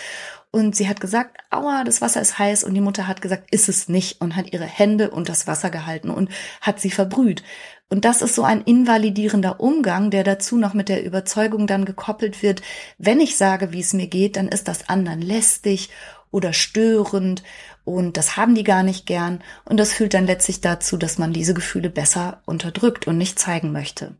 und 0.51 0.75
sie 0.75 0.89
hat 0.89 1.01
gesagt, 1.01 1.39
aua, 1.51 1.85
das 1.85 2.01
Wasser 2.01 2.21
ist 2.21 2.39
heiß 2.39 2.65
und 2.65 2.73
die 2.73 2.81
Mutter 2.81 3.07
hat 3.07 3.21
gesagt, 3.21 3.53
ist 3.53 3.69
es 3.69 3.89
nicht 3.89 4.21
und 4.23 4.37
hat 4.37 4.53
ihre 4.53 4.65
Hände 4.65 5.11
und 5.11 5.29
das 5.29 5.47
Wasser 5.47 5.69
gehalten 5.71 6.09
und 6.09 6.31
hat 6.63 6.81
sie 6.81 6.91
verbrüht. 6.91 7.43
Und 7.91 8.05
das 8.05 8.23
ist 8.23 8.35
so 8.35 8.43
ein 8.43 8.63
invalidierender 8.63 9.61
Umgang, 9.61 10.11
der 10.11 10.25
dazu 10.25 10.57
noch 10.57 10.73
mit 10.73 10.89
der 10.89 11.05
Überzeugung 11.05 11.67
dann 11.67 11.85
gekoppelt 11.85 12.43
wird, 12.43 12.63
wenn 12.97 13.21
ich 13.21 13.37
sage, 13.37 13.73
wie 13.73 13.81
es 13.81 13.93
mir 13.93 14.07
geht, 14.07 14.37
dann 14.37 14.49
ist 14.49 14.67
das 14.67 14.89
anderen 14.89 15.21
lästig 15.21 15.91
oder 16.31 16.53
störend 16.53 17.43
und 17.85 18.17
das 18.17 18.37
haben 18.37 18.55
die 18.55 18.65
gar 18.65 18.83
nicht 18.83 19.07
gern 19.07 19.43
und 19.65 19.77
das 19.77 19.93
führt 19.93 20.15
dann 20.15 20.27
letztlich 20.27 20.61
dazu, 20.61 20.97
dass 20.97 21.19
man 21.19 21.33
diese 21.33 21.55
Gefühle 21.55 21.91
besser 21.91 22.43
unterdrückt 22.47 23.07
und 23.07 23.19
nicht 23.19 23.39
zeigen 23.39 23.73
möchte. 23.73 24.17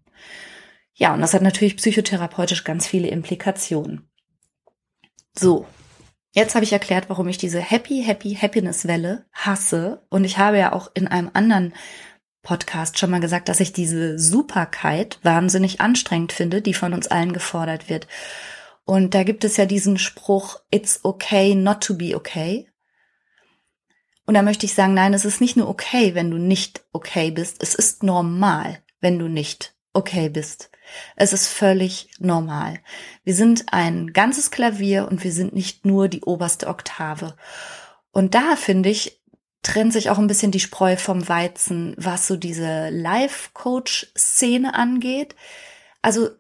Ja, 0.99 1.13
und 1.13 1.21
das 1.21 1.35
hat 1.35 1.43
natürlich 1.43 1.77
psychotherapeutisch 1.77 2.65
ganz 2.65 2.87
viele 2.87 3.09
Implikationen. 3.09 4.09
So, 5.39 5.67
jetzt 6.33 6.55
habe 6.55 6.65
ich 6.65 6.73
erklärt, 6.73 7.11
warum 7.11 7.29
ich 7.29 7.37
diese 7.37 7.61
Happy, 7.61 8.03
Happy, 8.03 8.35
Happiness-Welle 8.35 9.27
hasse. 9.33 10.07
Und 10.09 10.25
ich 10.25 10.39
habe 10.39 10.59
ja 10.59 10.73
auch 10.73 10.91
in 10.95 11.07
einem 11.07 11.31
anderen 11.35 11.75
Podcast 12.43 12.99
schon 12.99 13.11
mal 13.11 13.21
gesagt, 13.21 13.51
dass 13.51 13.61
ich 13.61 13.75
diese 13.75 14.19
Superkeit 14.19 15.19
wahnsinnig 15.23 15.83
anstrengend 15.83 16.33
finde, 16.33 16.63
die 16.63 16.75
von 16.75 16.95
uns 16.95 17.09
allen 17.09 17.35
gefordert 17.35 17.91
wird. 17.91 18.09
Und 18.87 19.15
da 19.15 19.23
gibt 19.23 19.45
es 19.45 19.59
ja 19.59 19.67
diesen 19.67 19.99
Spruch, 19.99 20.61
it's 20.71 21.05
okay 21.05 21.55
not 21.55 21.83
to 21.83 21.95
be 21.95 22.17
okay. 22.17 22.71
Und 24.25 24.33
da 24.33 24.41
möchte 24.41 24.65
ich 24.65 24.73
sagen, 24.73 24.95
nein, 24.95 25.13
es 25.13 25.27
ist 25.27 25.43
nicht 25.43 25.59
nur 25.59 25.69
okay, 25.69 26.15
wenn 26.15 26.31
du 26.31 26.39
nicht 26.39 26.87
okay 26.93 27.31
bist. 27.31 27.63
Es 27.63 27.75
ist 27.75 28.03
normal, 28.03 28.83
wenn 29.01 29.19
du 29.19 29.29
nicht 29.29 29.76
okay 29.97 30.29
bist. 30.29 30.71
Es 31.17 31.33
ist 31.33 31.49
völlig 31.49 32.09
normal. 32.19 32.79
Wir 33.25 33.35
sind 33.35 33.73
ein 33.73 34.13
ganzes 34.13 34.51
Klavier 34.51 35.09
und 35.11 35.25
wir 35.25 35.33
sind 35.33 35.53
nicht 35.55 35.85
nur 35.85 36.09
die 36.09 36.23
oberste 36.23 36.69
Oktave. 36.69 37.37
Und 38.13 38.35
da 38.35 38.57
finde 38.57 38.89
ich, 38.89 39.21
trennt 39.63 39.93
sich 39.93 40.11
auch 40.11 40.19
ein 40.19 40.29
bisschen 40.29 40.53
die 40.53 40.61
Spreu 40.61 40.97
vom 40.97 41.29
Weizen, 41.29 41.95
was 41.99 42.29
so 42.29 42.37
diese 42.37 42.89
Life-Coach-Szene 42.91 44.75
angeht. 44.75 45.35
Also 46.03 46.31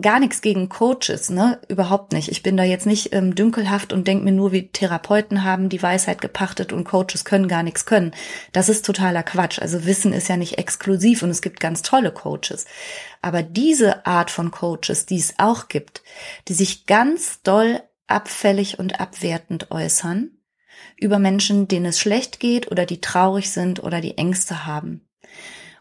gar 0.00 0.20
nichts 0.20 0.40
gegen 0.40 0.68
Coaches, 0.68 1.30
ne? 1.30 1.60
Überhaupt 1.68 2.12
nicht. 2.12 2.28
Ich 2.28 2.42
bin 2.42 2.56
da 2.56 2.62
jetzt 2.62 2.86
nicht 2.86 3.12
ähm, 3.12 3.34
dünkelhaft 3.34 3.92
und 3.92 4.06
denke 4.06 4.24
mir 4.24 4.32
nur, 4.32 4.52
wie 4.52 4.68
Therapeuten 4.68 5.44
haben 5.44 5.68
die 5.68 5.82
Weisheit 5.82 6.20
gepachtet 6.20 6.72
und 6.72 6.84
Coaches 6.84 7.24
können 7.24 7.48
gar 7.48 7.62
nichts 7.62 7.84
können. 7.84 8.12
Das 8.52 8.68
ist 8.68 8.84
totaler 8.84 9.22
Quatsch. 9.22 9.58
Also 9.60 9.84
Wissen 9.84 10.12
ist 10.12 10.28
ja 10.28 10.36
nicht 10.36 10.58
exklusiv 10.58 11.22
und 11.22 11.30
es 11.30 11.42
gibt 11.42 11.60
ganz 11.60 11.82
tolle 11.82 12.12
Coaches. 12.12 12.66
Aber 13.22 13.42
diese 13.42 14.06
Art 14.06 14.30
von 14.30 14.50
Coaches, 14.50 15.06
die 15.06 15.18
es 15.18 15.34
auch 15.38 15.68
gibt, 15.68 16.02
die 16.46 16.54
sich 16.54 16.86
ganz 16.86 17.42
doll 17.42 17.80
abfällig 18.06 18.78
und 18.78 19.00
abwertend 19.00 19.70
äußern, 19.70 20.30
über 20.96 21.18
Menschen, 21.18 21.68
denen 21.68 21.86
es 21.86 21.98
schlecht 21.98 22.40
geht 22.40 22.70
oder 22.70 22.86
die 22.86 23.00
traurig 23.00 23.50
sind 23.50 23.82
oder 23.82 24.00
die 24.00 24.16
Ängste 24.16 24.66
haben 24.66 25.07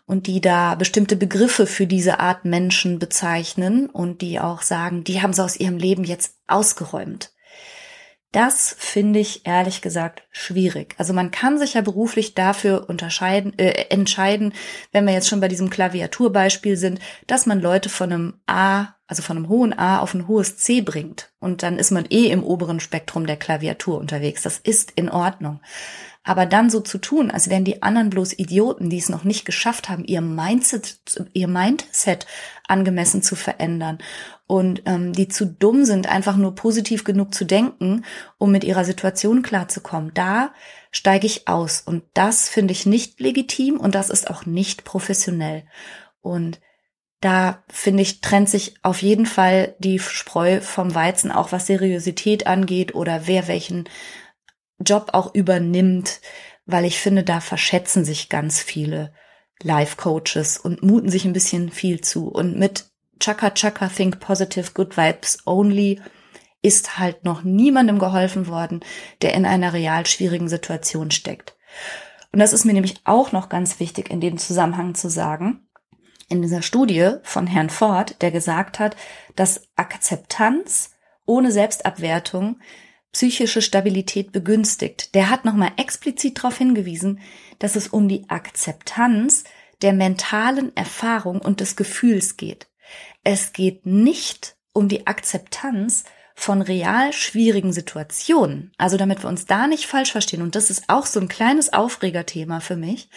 und 0.07 0.25
die 0.25 0.41
da 0.41 0.73
bestimmte 0.75 1.15
Begriffe 1.15 1.67
für 1.67 1.85
diese 1.85 2.19
Art 2.19 2.45
Menschen 2.45 2.97
bezeichnen 2.97 3.87
und 3.89 4.21
die 4.21 4.39
auch 4.39 4.63
sagen, 4.63 5.03
die 5.03 5.21
haben 5.21 5.33
sie 5.33 5.43
aus 5.43 5.57
ihrem 5.57 5.77
Leben 5.77 6.05
jetzt 6.05 6.33
ausgeräumt. 6.47 7.31
Das 8.31 8.75
finde 8.77 9.19
ich 9.19 9.47
ehrlich 9.47 9.81
gesagt 9.81 10.23
schwierig. 10.31 10.95
Also 10.97 11.13
man 11.13 11.31
kann 11.31 11.57
sich 11.57 11.75
ja 11.75 11.81
beruflich 11.81 12.33
dafür 12.33 12.89
unterscheiden, 12.89 13.57
äh, 13.57 13.85
entscheiden, 13.89 14.53
wenn 14.91 15.05
wir 15.05 15.13
jetzt 15.13 15.29
schon 15.29 15.39
bei 15.39 15.47
diesem 15.47 15.69
Klaviaturbeispiel 15.69 16.75
sind, 16.75 16.99
dass 17.25 17.45
man 17.45 17.61
Leute 17.61 17.89
von 17.89 18.11
einem 18.11 18.33
A 18.45 18.97
also 19.07 19.23
von 19.23 19.37
einem 19.37 19.47
hohen 19.47 19.77
A 19.77 19.99
auf 19.99 20.13
ein 20.13 20.27
hohes 20.27 20.57
C 20.57 20.81
bringt 20.81 21.31
und 21.39 21.63
dann 21.63 21.79
ist 21.79 21.91
man 21.91 22.05
eh 22.09 22.29
im 22.29 22.43
oberen 22.43 22.81
Spektrum 22.81 23.25
der 23.25 23.37
Klaviatur 23.37 23.97
unterwegs. 23.97 24.43
Das 24.43 24.59
ist 24.59 24.91
in 24.91 25.09
Ordnung. 25.09 25.61
Aber 26.23 26.45
dann 26.45 26.69
so 26.69 26.81
zu 26.81 26.97
tun, 26.97 27.31
als 27.31 27.49
wären 27.49 27.63
die 27.63 27.81
anderen 27.81 28.09
bloß 28.09 28.37
Idioten, 28.37 28.89
die 28.89 28.97
es 28.97 29.07
noch 29.07 29.23
nicht 29.23 29.45
geschafft 29.45 29.87
haben, 29.87 30.03
ihr 30.03 30.19
Mindset, 30.19 30.99
ihr 31.31 31.47
Mindset 31.47 32.27
angemessen 32.67 33.23
zu 33.23 33.37
verändern 33.37 33.99
und 34.47 34.83
ähm, 34.85 35.11
die 35.11 35.27
zu 35.27 35.45
dumm 35.45 35.83
sind, 35.83 36.09
einfach 36.09 36.37
nur 36.37 36.55
positiv 36.55 37.03
genug 37.03 37.33
zu 37.33 37.45
denken, 37.45 38.05
um 38.37 38.51
mit 38.51 38.63
ihrer 38.63 38.85
Situation 38.85 39.41
klarzukommen. 39.41 40.11
Da 40.13 40.53
steige 40.89 41.27
ich 41.27 41.49
aus 41.49 41.81
und 41.81 42.03
das 42.13 42.47
finde 42.47 42.71
ich 42.71 42.85
nicht 42.85 43.19
legitim 43.19 43.77
und 43.77 43.93
das 43.93 44.09
ist 44.09 44.29
auch 44.29 44.45
nicht 44.45 44.85
professionell. 44.85 45.65
Und 46.21 46.61
da 47.19 47.63
finde 47.67 48.03
ich, 48.03 48.21
trennt 48.21 48.49
sich 48.49 48.75
auf 48.83 49.01
jeden 49.01 49.25
Fall 49.25 49.75
die 49.79 49.99
Spreu 49.99 50.61
vom 50.61 50.95
Weizen, 50.95 51.31
auch 51.31 51.51
was 51.51 51.67
Seriosität 51.67 52.47
angeht 52.47 52.95
oder 52.95 53.27
wer 53.27 53.47
welchen 53.47 53.89
Job 54.79 55.09
auch 55.13 55.33
übernimmt, 55.33 56.21
weil 56.65 56.85
ich 56.85 56.99
finde, 56.99 57.23
da 57.23 57.41
verschätzen 57.41 58.05
sich 58.05 58.29
ganz 58.29 58.61
viele 58.61 59.13
Life-Coaches 59.63 60.57
und 60.57 60.83
muten 60.83 61.09
sich 61.09 61.25
ein 61.25 61.33
bisschen 61.33 61.71
viel 61.71 62.01
zu. 62.01 62.27
Und 62.27 62.57
mit 62.57 62.85
Chaka 63.19 63.51
Chaka 63.51 63.87
Think 63.87 64.19
Positive 64.19 64.71
Good 64.73 64.97
Vibes 64.97 65.39
Only 65.45 66.01
ist 66.61 66.97
halt 66.97 67.23
noch 67.23 67.43
niemandem 67.43 67.99
geholfen 67.99 68.47
worden, 68.47 68.81
der 69.21 69.33
in 69.33 69.45
einer 69.45 69.73
real 69.73 70.05
schwierigen 70.05 70.49
Situation 70.49 71.11
steckt. 71.11 71.55
Und 72.31 72.39
das 72.39 72.53
ist 72.53 72.65
mir 72.65 72.73
nämlich 72.73 72.95
auch 73.05 73.31
noch 73.31 73.49
ganz 73.49 73.79
wichtig 73.79 74.09
in 74.09 74.21
dem 74.21 74.37
Zusammenhang 74.37 74.95
zu 74.95 75.09
sagen. 75.09 75.67
In 76.29 76.41
dieser 76.41 76.61
Studie 76.61 77.11
von 77.23 77.47
Herrn 77.47 77.69
Ford, 77.69 78.21
der 78.21 78.31
gesagt 78.31 78.79
hat, 78.79 78.97
dass 79.35 79.61
Akzeptanz 79.75 80.91
ohne 81.25 81.51
Selbstabwertung 81.51 82.59
psychische 83.13 83.61
Stabilität 83.61 84.31
begünstigt. 84.31 85.15
Der 85.15 85.29
hat 85.29 85.45
nochmal 85.45 85.71
explizit 85.77 86.39
darauf 86.39 86.57
hingewiesen, 86.57 87.19
dass 87.59 87.75
es 87.75 87.87
um 87.87 88.07
die 88.07 88.29
Akzeptanz 88.29 89.45
der 89.81 89.93
mentalen 89.93 90.75
Erfahrung 90.75 91.39
und 91.39 91.59
des 91.59 91.75
Gefühls 91.75 92.37
geht. 92.37 92.66
Es 93.29 93.51
geht 93.51 93.85
nicht 93.85 94.55
um 94.71 94.87
die 94.87 95.05
Akzeptanz 95.05 96.05
von 96.33 96.61
real 96.61 97.11
schwierigen 97.11 97.73
Situationen. 97.73 98.71
Also 98.77 98.95
damit 98.95 99.21
wir 99.21 99.27
uns 99.27 99.45
da 99.45 99.67
nicht 99.67 99.85
falsch 99.85 100.13
verstehen, 100.13 100.41
und 100.41 100.55
das 100.55 100.69
ist 100.69 100.85
auch 100.87 101.05
so 101.05 101.19
ein 101.19 101.27
kleines 101.27 101.73
Aufregerthema 101.73 102.61
für 102.61 102.77
mich. 102.77 103.09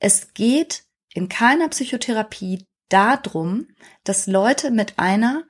Es 0.00 0.34
geht 0.34 0.82
in 1.14 1.28
keiner 1.28 1.68
Psychotherapie 1.68 2.64
darum, 2.88 3.68
dass 4.02 4.26
Leute 4.26 4.72
mit 4.72 4.98
einer 4.98 5.44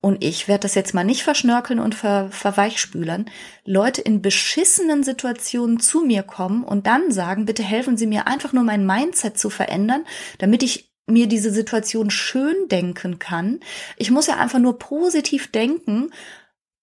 und 0.00 0.24
ich 0.24 0.48
werde 0.48 0.62
das 0.62 0.74
jetzt 0.74 0.94
mal 0.94 1.04
nicht 1.04 1.22
verschnörkeln 1.22 1.80
und 1.80 1.94
ver 1.94 2.30
verweichspülern, 2.30 3.28
Leute 3.64 4.00
in 4.00 4.22
beschissenen 4.22 5.02
Situationen 5.02 5.80
zu 5.80 6.00
mir 6.02 6.22
kommen 6.22 6.64
und 6.64 6.86
dann 6.86 7.10
sagen, 7.10 7.44
bitte 7.44 7.64
helfen 7.64 7.98
Sie 7.98 8.06
mir 8.06 8.26
einfach 8.26 8.54
nur 8.54 8.62
mein 8.62 8.86
Mindset 8.86 9.36
zu 9.36 9.50
verändern, 9.50 10.06
damit 10.38 10.62
ich 10.62 10.87
mir 11.08 11.26
diese 11.26 11.50
Situation 11.50 12.10
schön 12.10 12.68
denken 12.68 13.18
kann. 13.18 13.60
Ich 13.96 14.10
muss 14.10 14.26
ja 14.26 14.36
einfach 14.36 14.58
nur 14.58 14.78
positiv 14.78 15.50
denken 15.50 16.12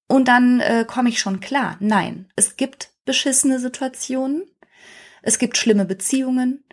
und 0.08 0.28
dann 0.28 0.60
äh, 0.60 0.86
komme 0.88 1.10
ich 1.10 1.20
schon 1.20 1.40
klar. 1.40 1.78
Nein, 1.80 2.32
es 2.36 2.58
gibt 2.58 2.90
beschissene 3.06 3.60
Situationen, 3.60 4.46
es 5.22 5.40
gibt 5.40 5.58
schlimme 5.58 5.86
Beziehungen, 5.86 6.64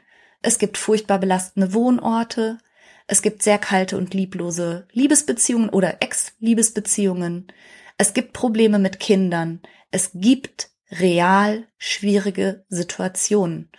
es 0.43 0.59
gibt 0.59 0.79
furchtbar 0.79 1.19
belastende 1.19 1.73
Wohnorte, 1.73 2.59
es 3.07 3.23
gibt 3.23 3.43
sehr 3.43 3.59
kalte 3.59 3.99
und 3.99 4.15
lieblose 4.15 4.87
Liebesbeziehungen 4.93 5.69
oder 5.69 6.03
Ex-Liebesbeziehungen. 6.03 7.49
Es 7.99 8.15
gibt 8.15 8.33
Probleme 8.33 8.79
mit 8.79 9.01
Kindern. 9.01 9.61
Es 9.91 10.11
gibt 10.15 10.71
real 10.91 11.67
schwierige 11.79 12.65
Situationen. 12.69 13.71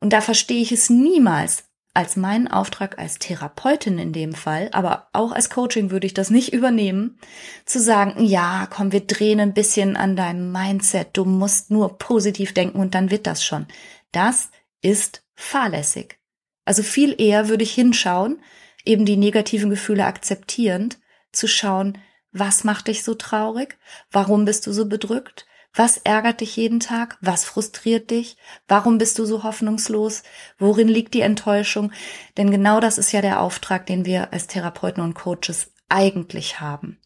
Und 0.00 0.12
da 0.12 0.20
verstehe 0.20 0.62
ich 0.62 0.72
es 0.72 0.90
niemals 0.90 1.67
als 1.94 2.16
meinen 2.16 2.48
Auftrag 2.48 2.98
als 2.98 3.18
Therapeutin 3.18 3.98
in 3.98 4.12
dem 4.12 4.32
Fall, 4.32 4.68
aber 4.72 5.08
auch 5.12 5.32
als 5.32 5.50
Coaching 5.50 5.90
würde 5.90 6.06
ich 6.06 6.14
das 6.14 6.30
nicht 6.30 6.52
übernehmen, 6.52 7.18
zu 7.64 7.80
sagen, 7.80 8.22
ja, 8.22 8.68
komm, 8.70 8.92
wir 8.92 9.00
drehen 9.00 9.40
ein 9.40 9.54
bisschen 9.54 9.96
an 9.96 10.14
deinem 10.14 10.52
Mindset, 10.52 11.08
du 11.14 11.24
musst 11.24 11.70
nur 11.70 11.98
positiv 11.98 12.54
denken 12.54 12.78
und 12.78 12.94
dann 12.94 13.10
wird 13.10 13.26
das 13.26 13.44
schon. 13.44 13.66
Das 14.12 14.50
ist 14.80 15.24
fahrlässig. 15.34 16.18
Also 16.64 16.82
viel 16.82 17.20
eher 17.20 17.48
würde 17.48 17.64
ich 17.64 17.72
hinschauen, 17.72 18.40
eben 18.84 19.04
die 19.04 19.16
negativen 19.16 19.70
Gefühle 19.70 20.04
akzeptierend, 20.04 20.98
zu 21.32 21.46
schauen, 21.46 21.98
was 22.32 22.64
macht 22.64 22.88
dich 22.88 23.04
so 23.04 23.14
traurig? 23.14 23.78
Warum 24.10 24.44
bist 24.44 24.66
du 24.66 24.72
so 24.72 24.86
bedrückt? 24.86 25.46
Was 25.78 25.96
ärgert 25.96 26.40
dich 26.40 26.56
jeden 26.56 26.80
Tag? 26.80 27.18
Was 27.20 27.44
frustriert 27.44 28.10
dich? 28.10 28.36
Warum 28.66 28.98
bist 28.98 29.16
du 29.16 29.24
so 29.24 29.44
hoffnungslos? 29.44 30.24
Worin 30.58 30.88
liegt 30.88 31.14
die 31.14 31.20
Enttäuschung? 31.20 31.92
Denn 32.36 32.50
genau 32.50 32.80
das 32.80 32.98
ist 32.98 33.12
ja 33.12 33.20
der 33.20 33.40
Auftrag, 33.40 33.86
den 33.86 34.04
wir 34.04 34.32
als 34.32 34.48
Therapeuten 34.48 35.04
und 35.04 35.14
Coaches 35.14 35.70
eigentlich 35.88 36.58
haben. 36.58 36.98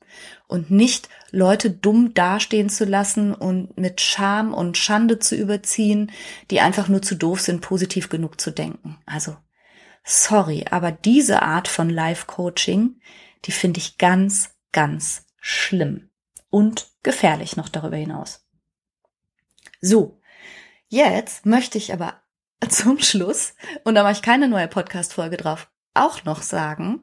Und 0.49 0.71
nicht 0.71 1.11
Leute 1.31 1.71
dumm 1.71 2.15
dastehen 2.15 2.71
zu 2.71 2.87
lassen 2.87 3.35
und 3.35 3.77
mit 3.77 4.01
Scham 4.01 4.55
und 4.55 4.79
Schande 4.79 5.19
zu 5.19 5.37
überziehen, 5.37 6.11
die 6.51 6.61
einfach 6.63 6.89
nur 6.89 7.03
zu 7.03 7.15
doof 7.15 7.43
sind, 7.43 7.61
positiv 7.61 8.09
genug 8.09 8.41
zu 8.41 8.53
denken. 8.53 8.97
Also 9.05 9.37
sorry, 10.03 10.65
aber 10.71 10.93
diese 10.93 11.43
Art 11.43 11.69
von 11.69 11.91
Life-Coaching, 11.91 12.99
die 13.45 13.53
finde 13.53 13.81
ich 13.81 13.99
ganz, 13.99 14.49
ganz 14.73 15.27
schlimm 15.43 16.09
und 16.49 16.89
gefährlich 17.03 17.59
noch 17.59 17.69
darüber 17.69 17.99
hinaus. 17.99 18.42
So, 19.85 20.21
jetzt 20.89 21.45
möchte 21.45 21.77
ich 21.77 21.93
aber 21.93 22.23
zum 22.69 23.01
Schluss, 23.01 23.55
und 23.83 23.97
da 23.97 24.05
mache 24.05 24.13
ich 24.13 24.23
keine 24.23 24.47
neue 24.47 24.69
Podcast-Folge 24.69 25.37
drauf, 25.37 25.69
auch 25.93 26.25
noch 26.25 26.43
sagen, 26.43 27.03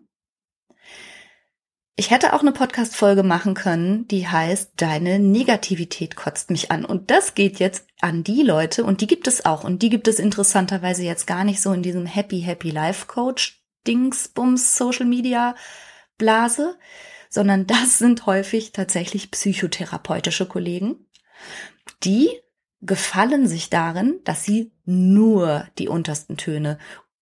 ich 1.98 2.12
hätte 2.12 2.32
auch 2.32 2.40
eine 2.40 2.54
Podcast-Folge 2.54 3.24
machen 3.24 3.56
können, 3.56 4.08
die 4.08 4.26
heißt 4.26 4.72
Deine 4.78 5.20
Negativität 5.20 6.16
kotzt 6.16 6.50
mich 6.50 6.72
an. 6.72 6.86
Und 6.86 7.12
das 7.12 7.36
geht 7.36 7.60
jetzt 7.60 7.86
an 8.00 8.24
die 8.24 8.42
Leute, 8.42 8.86
und 8.86 9.02
die 9.02 9.08
gibt 9.08 9.28
es 9.28 9.44
auch. 9.44 9.66
Und 9.66 9.82
die 9.82 9.90
gibt 9.90 10.08
es 10.08 10.18
interessanterweise 10.18 11.04
jetzt 11.04 11.28
gar 11.28 11.44
nicht 11.44 11.62
so 11.62 11.74
in 11.74 11.84
diesem 11.84 12.06
Happy, 12.06 12.40
Happy 12.40 12.70
Life 12.70 13.08
Coach 13.08 13.62
Dingsbums 13.86 14.78
Social 14.78 15.06
Media 15.06 15.56
Blase, 16.18 16.80
sondern 17.30 17.68
das 17.68 17.98
sind 17.98 18.26
häufig 18.26 18.72
tatsächlich 18.72 19.30
psychotherapeutische 19.32 20.46
Kollegen, 20.46 21.06
die 22.06 22.30
gefallen 22.82 23.48
sich 23.48 23.70
darin, 23.70 24.20
dass 24.24 24.44
sie 24.44 24.72
nur 24.86 25.68
die 25.78 25.88
untersten 25.88 26.38
Töne 26.38 26.78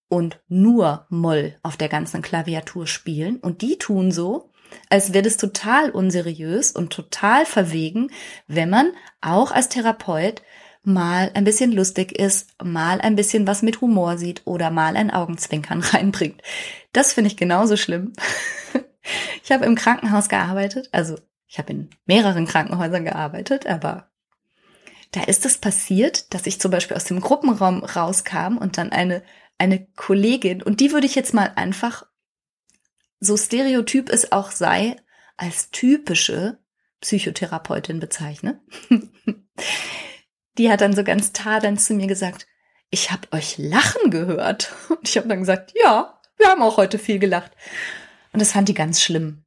und 0.08 0.40
nur 0.48 1.06
Moll 1.10 1.56
auf 1.62 1.76
der 1.76 1.88
ganzen 1.88 2.22
Klaviatur 2.22 2.86
spielen. 2.86 3.36
Und 3.38 3.62
die 3.62 3.76
tun 3.78 4.10
so, 4.10 4.52
als 4.88 5.12
wäre 5.12 5.24
das 5.24 5.36
total 5.36 5.90
unseriös 5.90 6.72
und 6.72 6.90
total 6.90 7.44
verwegen, 7.46 8.10
wenn 8.46 8.70
man 8.70 8.92
auch 9.20 9.50
als 9.50 9.68
Therapeut 9.68 10.42
mal 10.82 11.30
ein 11.34 11.44
bisschen 11.44 11.72
lustig 11.72 12.12
ist, 12.18 12.50
mal 12.62 13.00
ein 13.00 13.16
bisschen 13.16 13.46
was 13.46 13.62
mit 13.62 13.80
Humor 13.80 14.16
sieht 14.16 14.42
oder 14.46 14.70
mal 14.70 14.96
ein 14.96 15.10
Augenzwinkern 15.10 15.80
reinbringt. 15.92 16.42
Das 16.92 17.12
finde 17.12 17.28
ich 17.28 17.36
genauso 17.36 17.76
schlimm. 17.76 18.12
Ich 19.42 19.50
habe 19.50 19.64
im 19.64 19.74
Krankenhaus 19.74 20.28
gearbeitet, 20.28 20.90
also 20.92 21.16
ich 21.46 21.58
habe 21.58 21.72
in 21.72 21.88
mehreren 22.04 22.46
Krankenhäusern 22.46 23.06
gearbeitet, 23.06 23.66
aber 23.66 24.07
da 25.12 25.22
ist 25.24 25.46
es 25.46 25.58
passiert, 25.58 26.32
dass 26.34 26.46
ich 26.46 26.60
zum 26.60 26.70
Beispiel 26.70 26.96
aus 26.96 27.04
dem 27.04 27.20
Gruppenraum 27.20 27.82
rauskam 27.82 28.58
und 28.58 28.78
dann 28.78 28.92
eine, 28.92 29.22
eine 29.56 29.86
Kollegin, 29.96 30.62
und 30.62 30.80
die 30.80 30.92
würde 30.92 31.06
ich 31.06 31.14
jetzt 31.14 31.34
mal 31.34 31.52
einfach 31.56 32.04
so 33.20 33.36
stereotyp 33.36 34.10
es 34.10 34.32
auch 34.32 34.50
sei, 34.50 34.96
als 35.36 35.70
typische 35.70 36.58
Psychotherapeutin 37.00 38.00
bezeichne. 38.00 38.60
Die 40.58 40.70
hat 40.70 40.80
dann 40.80 40.94
so 40.94 41.04
ganz 41.04 41.32
tadelnd 41.32 41.80
zu 41.80 41.94
mir 41.94 42.06
gesagt, 42.08 42.46
ich 42.90 43.10
habe 43.12 43.28
euch 43.32 43.58
lachen 43.58 44.10
gehört. 44.10 44.72
Und 44.88 45.08
ich 45.08 45.16
habe 45.16 45.28
dann 45.28 45.40
gesagt, 45.40 45.72
ja, 45.82 46.20
wir 46.36 46.48
haben 46.48 46.62
auch 46.62 46.76
heute 46.76 46.98
viel 46.98 47.18
gelacht. 47.18 47.52
Und 48.32 48.40
das 48.40 48.52
fand 48.52 48.68
die 48.68 48.74
ganz 48.74 49.00
schlimm. 49.00 49.44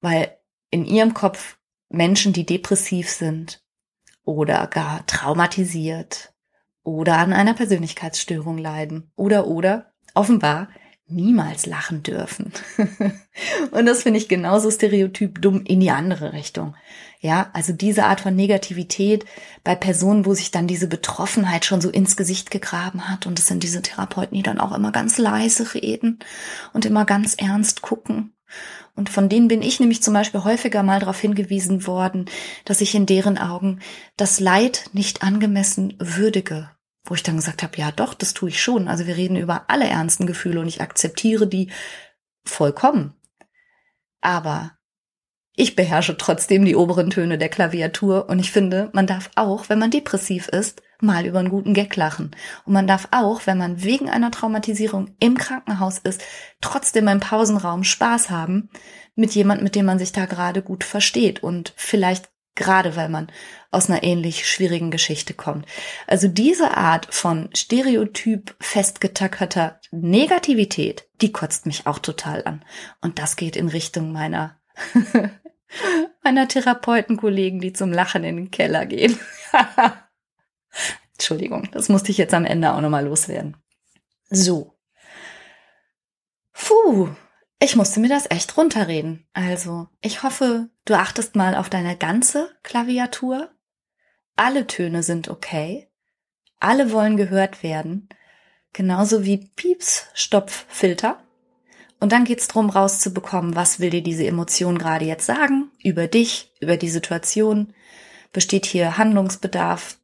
Weil 0.00 0.36
in 0.70 0.84
ihrem 0.84 1.14
Kopf 1.14 1.58
Menschen, 1.88 2.32
die 2.32 2.44
depressiv 2.44 3.08
sind 3.08 3.61
oder 4.24 4.66
gar 4.66 5.06
traumatisiert 5.06 6.32
oder 6.82 7.18
an 7.18 7.32
einer 7.32 7.54
Persönlichkeitsstörung 7.54 8.58
leiden 8.58 9.10
oder 9.16 9.46
oder 9.46 9.92
offenbar 10.14 10.68
niemals 11.06 11.66
lachen 11.66 12.02
dürfen. 12.02 12.52
und 13.70 13.86
das 13.86 14.02
finde 14.02 14.18
ich 14.18 14.28
genauso 14.28 14.70
stereotyp 14.70 15.42
dumm 15.42 15.62
in 15.64 15.80
die 15.80 15.90
andere 15.90 16.32
Richtung. 16.32 16.74
Ja, 17.20 17.50
also 17.52 17.72
diese 17.72 18.04
Art 18.04 18.20
von 18.20 18.34
Negativität 18.34 19.24
bei 19.62 19.74
Personen, 19.74 20.26
wo 20.26 20.34
sich 20.34 20.50
dann 20.50 20.66
diese 20.66 20.88
Betroffenheit 20.88 21.64
schon 21.64 21.80
so 21.80 21.90
ins 21.90 22.16
Gesicht 22.16 22.50
gegraben 22.50 23.08
hat. 23.08 23.26
Und 23.26 23.38
es 23.38 23.46
sind 23.46 23.62
diese 23.62 23.82
Therapeuten, 23.82 24.36
die 24.36 24.42
dann 24.42 24.58
auch 24.58 24.72
immer 24.72 24.90
ganz 24.90 25.18
leise 25.18 25.74
reden 25.74 26.18
und 26.72 26.84
immer 26.84 27.04
ganz 27.04 27.34
ernst 27.34 27.82
gucken 27.82 28.32
Und 28.94 29.08
von 29.08 29.28
denen 29.28 29.48
bin 29.48 29.62
ich 29.62 29.80
nämlich 29.80 30.02
zum 30.02 30.14
Beispiel 30.14 30.44
häufiger 30.44 30.82
mal 30.82 31.00
darauf 31.00 31.18
hingewiesen 31.18 31.86
worden, 31.86 32.26
dass 32.64 32.80
ich 32.80 32.94
in 32.94 33.06
deren 33.06 33.38
Augen 33.38 33.80
das 34.16 34.38
Leid 34.38 34.90
nicht 34.92 35.22
angemessen 35.22 35.94
würdige. 35.98 36.70
Wo 37.04 37.14
ich 37.14 37.22
dann 37.22 37.36
gesagt 37.36 37.62
habe, 37.62 37.76
ja 37.78 37.90
doch, 37.90 38.14
das 38.14 38.34
tue 38.34 38.50
ich 38.50 38.62
schon. 38.62 38.88
Also 38.88 39.06
wir 39.06 39.16
reden 39.16 39.36
über 39.36 39.64
alle 39.68 39.88
ernsten 39.88 40.26
Gefühle 40.26 40.60
und 40.60 40.68
ich 40.68 40.80
akzeptiere 40.80 41.46
die 41.46 41.70
vollkommen. 42.44 43.14
Aber 44.20 44.72
ich 45.54 45.74
beherrsche 45.76 46.16
trotzdem 46.16 46.64
die 46.64 46.76
oberen 46.76 47.10
Töne 47.10 47.38
der 47.38 47.48
Klaviatur 47.48 48.28
und 48.28 48.38
ich 48.38 48.52
finde, 48.52 48.90
man 48.92 49.06
darf 49.06 49.30
auch, 49.34 49.68
wenn 49.68 49.78
man 49.78 49.90
depressiv 49.90 50.48
ist, 50.48 50.82
mal 51.02 51.26
über 51.26 51.38
einen 51.38 51.50
guten 51.50 51.74
Gag 51.74 51.96
lachen. 51.96 52.30
Und 52.64 52.72
man 52.72 52.86
darf 52.86 53.08
auch, 53.10 53.46
wenn 53.46 53.58
man 53.58 53.82
wegen 53.82 54.08
einer 54.08 54.30
Traumatisierung 54.30 55.14
im 55.18 55.36
Krankenhaus 55.36 55.98
ist, 55.98 56.22
trotzdem 56.60 57.08
im 57.08 57.20
Pausenraum 57.20 57.84
Spaß 57.84 58.30
haben 58.30 58.70
mit 59.14 59.34
jemand, 59.34 59.62
mit 59.62 59.74
dem 59.74 59.86
man 59.86 59.98
sich 59.98 60.12
da 60.12 60.26
gerade 60.26 60.62
gut 60.62 60.84
versteht 60.84 61.42
und 61.42 61.72
vielleicht 61.76 62.30
gerade 62.54 62.96
weil 62.96 63.08
man 63.08 63.28
aus 63.70 63.88
einer 63.88 64.02
ähnlich 64.02 64.46
schwierigen 64.46 64.90
Geschichte 64.90 65.32
kommt. 65.34 65.66
Also 66.06 66.28
diese 66.28 66.76
Art 66.76 67.12
von 67.14 67.48
Stereotyp 67.54 68.54
festgetackerter 68.60 69.80
Negativität, 69.90 71.08
die 71.22 71.32
kotzt 71.32 71.64
mich 71.66 71.86
auch 71.86 71.98
total 71.98 72.44
an. 72.44 72.64
Und 73.00 73.18
das 73.18 73.36
geht 73.36 73.56
in 73.56 73.68
Richtung 73.68 74.12
meiner 74.12 74.60
meiner 76.22 76.48
Therapeutenkollegen, 76.48 77.60
die 77.60 77.72
zum 77.72 77.92
Lachen 77.92 78.24
in 78.24 78.36
den 78.36 78.50
Keller 78.50 78.86
gehen. 78.86 79.18
Entschuldigung, 81.22 81.68
das 81.70 81.88
musste 81.88 82.10
ich 82.10 82.18
jetzt 82.18 82.34
am 82.34 82.44
Ende 82.44 82.72
auch 82.72 82.80
nochmal 82.80 83.04
loswerden. 83.04 83.56
So. 84.28 84.76
Puh, 86.52 87.10
ich 87.60 87.76
musste 87.76 88.00
mir 88.00 88.08
das 88.08 88.28
echt 88.28 88.56
runterreden. 88.56 89.24
Also, 89.32 89.86
ich 90.00 90.24
hoffe, 90.24 90.68
du 90.84 90.94
achtest 90.94 91.36
mal 91.36 91.54
auf 91.54 91.70
deine 91.70 91.96
ganze 91.96 92.50
Klaviatur. 92.64 93.52
Alle 94.34 94.66
Töne 94.66 95.04
sind 95.04 95.28
okay. 95.28 95.88
Alle 96.58 96.90
wollen 96.90 97.16
gehört 97.16 97.62
werden. 97.62 98.08
Genauso 98.72 99.24
wie 99.24 99.52
Pieps 99.54 100.08
Stopffilter. 100.14 101.22
Und 102.00 102.10
dann 102.10 102.24
geht's 102.24 102.48
drum 102.48 102.68
rauszubekommen, 102.68 103.54
was 103.54 103.78
will 103.78 103.90
dir 103.90 104.02
diese 104.02 104.26
Emotion 104.26 104.76
gerade 104.76 105.04
jetzt 105.04 105.26
sagen? 105.26 105.70
Über 105.84 106.08
dich, 106.08 106.52
über 106.60 106.76
die 106.76 106.90
Situation. 106.90 107.74
Besteht 108.32 108.66
hier 108.66 108.98
Handlungsbedarf? 108.98 109.98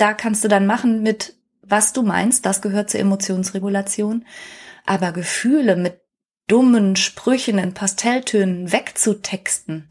Da 0.00 0.14
kannst 0.14 0.42
du 0.42 0.48
dann 0.48 0.64
machen 0.64 1.02
mit, 1.02 1.34
was 1.60 1.92
du 1.92 2.02
meinst. 2.02 2.46
Das 2.46 2.62
gehört 2.62 2.88
zur 2.88 3.00
Emotionsregulation. 3.00 4.24
Aber 4.86 5.12
Gefühle 5.12 5.76
mit 5.76 6.00
dummen 6.46 6.96
Sprüchen 6.96 7.58
in 7.58 7.74
Pastelltönen 7.74 8.72
wegzutexten, 8.72 9.90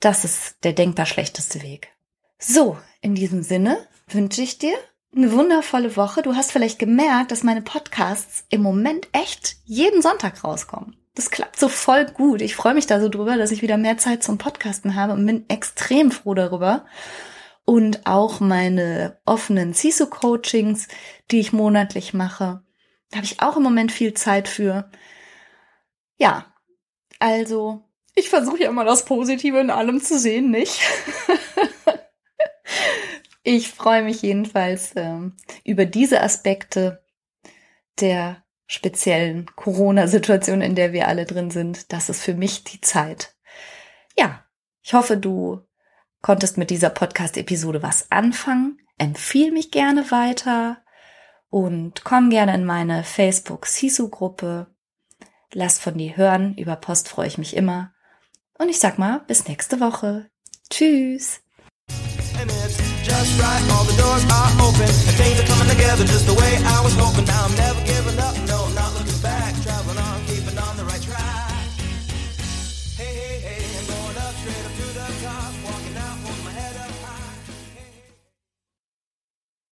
das 0.00 0.24
ist 0.24 0.64
der 0.64 0.72
denkbar 0.72 1.04
schlechteste 1.04 1.62
Weg. 1.62 1.92
So, 2.38 2.78
in 3.02 3.14
diesem 3.14 3.42
Sinne 3.42 3.76
wünsche 4.06 4.40
ich 4.40 4.56
dir 4.56 4.74
eine 5.14 5.30
wundervolle 5.32 5.94
Woche. 5.96 6.22
Du 6.22 6.34
hast 6.34 6.50
vielleicht 6.50 6.78
gemerkt, 6.78 7.30
dass 7.30 7.42
meine 7.42 7.62
Podcasts 7.62 8.44
im 8.48 8.62
Moment 8.62 9.08
echt 9.12 9.56
jeden 9.66 10.00
Sonntag 10.00 10.42
rauskommen. 10.42 10.96
Das 11.14 11.30
klappt 11.30 11.60
so 11.60 11.68
voll 11.68 12.06
gut. 12.06 12.40
Ich 12.40 12.56
freue 12.56 12.74
mich 12.74 12.86
da 12.86 12.98
so 12.98 13.10
drüber, 13.10 13.36
dass 13.36 13.50
ich 13.50 13.60
wieder 13.60 13.76
mehr 13.76 13.98
Zeit 13.98 14.22
zum 14.22 14.38
Podcasten 14.38 14.94
habe 14.94 15.12
und 15.12 15.26
bin 15.26 15.44
extrem 15.50 16.12
froh 16.12 16.32
darüber. 16.32 16.86
Und 17.68 18.06
auch 18.06 18.40
meine 18.40 19.20
offenen 19.26 19.74
CISO-Coachings, 19.74 20.88
die 21.30 21.38
ich 21.38 21.52
monatlich 21.52 22.14
mache, 22.14 22.62
da 23.10 23.16
habe 23.18 23.26
ich 23.26 23.42
auch 23.42 23.58
im 23.58 23.62
Moment 23.62 23.92
viel 23.92 24.14
Zeit 24.14 24.48
für. 24.48 24.90
Ja, 26.16 26.46
also 27.18 27.84
ich 28.14 28.30
versuche 28.30 28.62
ja 28.62 28.70
immer 28.70 28.86
das 28.86 29.04
Positive 29.04 29.60
in 29.60 29.68
allem 29.68 30.00
zu 30.00 30.18
sehen, 30.18 30.50
nicht? 30.50 30.80
Ich 33.44 33.70
freue 33.70 34.02
mich 34.02 34.20
jedenfalls 34.20 34.92
ähm, 34.96 35.34
über 35.64 35.86
diese 35.86 36.20
Aspekte 36.20 37.02
der 37.98 38.44
speziellen 38.66 39.46
Corona-Situation, 39.56 40.60
in 40.60 40.74
der 40.74 40.92
wir 40.92 41.08
alle 41.08 41.24
drin 41.24 41.50
sind. 41.50 41.90
Das 41.90 42.10
ist 42.10 42.22
für 42.22 42.34
mich 42.34 42.64
die 42.64 42.82
Zeit. 42.82 43.34
Ja, 44.18 44.44
ich 44.82 44.92
hoffe, 44.92 45.16
du 45.16 45.67
konntest 46.22 46.58
mit 46.58 46.70
dieser 46.70 46.90
Podcast-Episode 46.90 47.82
was 47.82 48.10
anfangen. 48.10 48.78
Empfiehl 48.98 49.52
mich 49.52 49.70
gerne 49.70 50.10
weiter 50.10 50.78
und 51.50 52.04
komm 52.04 52.30
gerne 52.30 52.54
in 52.54 52.64
meine 52.64 53.04
Facebook-Sisu-Gruppe. 53.04 54.66
Lass 55.52 55.78
von 55.78 55.96
dir 55.96 56.16
hören. 56.16 56.54
Über 56.56 56.76
Post 56.76 57.08
freue 57.08 57.28
ich 57.28 57.38
mich 57.38 57.56
immer. 57.56 57.92
Und 58.58 58.68
ich 58.68 58.80
sag 58.80 58.98
mal, 58.98 59.20
bis 59.26 59.46
nächste 59.48 59.80
Woche. 59.80 60.30
Tschüss. 60.68 61.40
All 63.70 63.84
the 63.84 63.96
doors 63.96 64.24
are 64.30 64.52
open, 64.60 64.82
and 64.82 65.16
things 65.16 65.40
are 65.40 65.46
coming 65.46 65.68
together 65.68 66.04
just 66.04 66.26
the 66.26 66.34
way 66.34 66.56
I 66.58 66.80
was 66.82 66.94
hoping. 66.94 67.24
Now 67.24 67.46
I'm 67.46 67.56
never. 67.56 67.78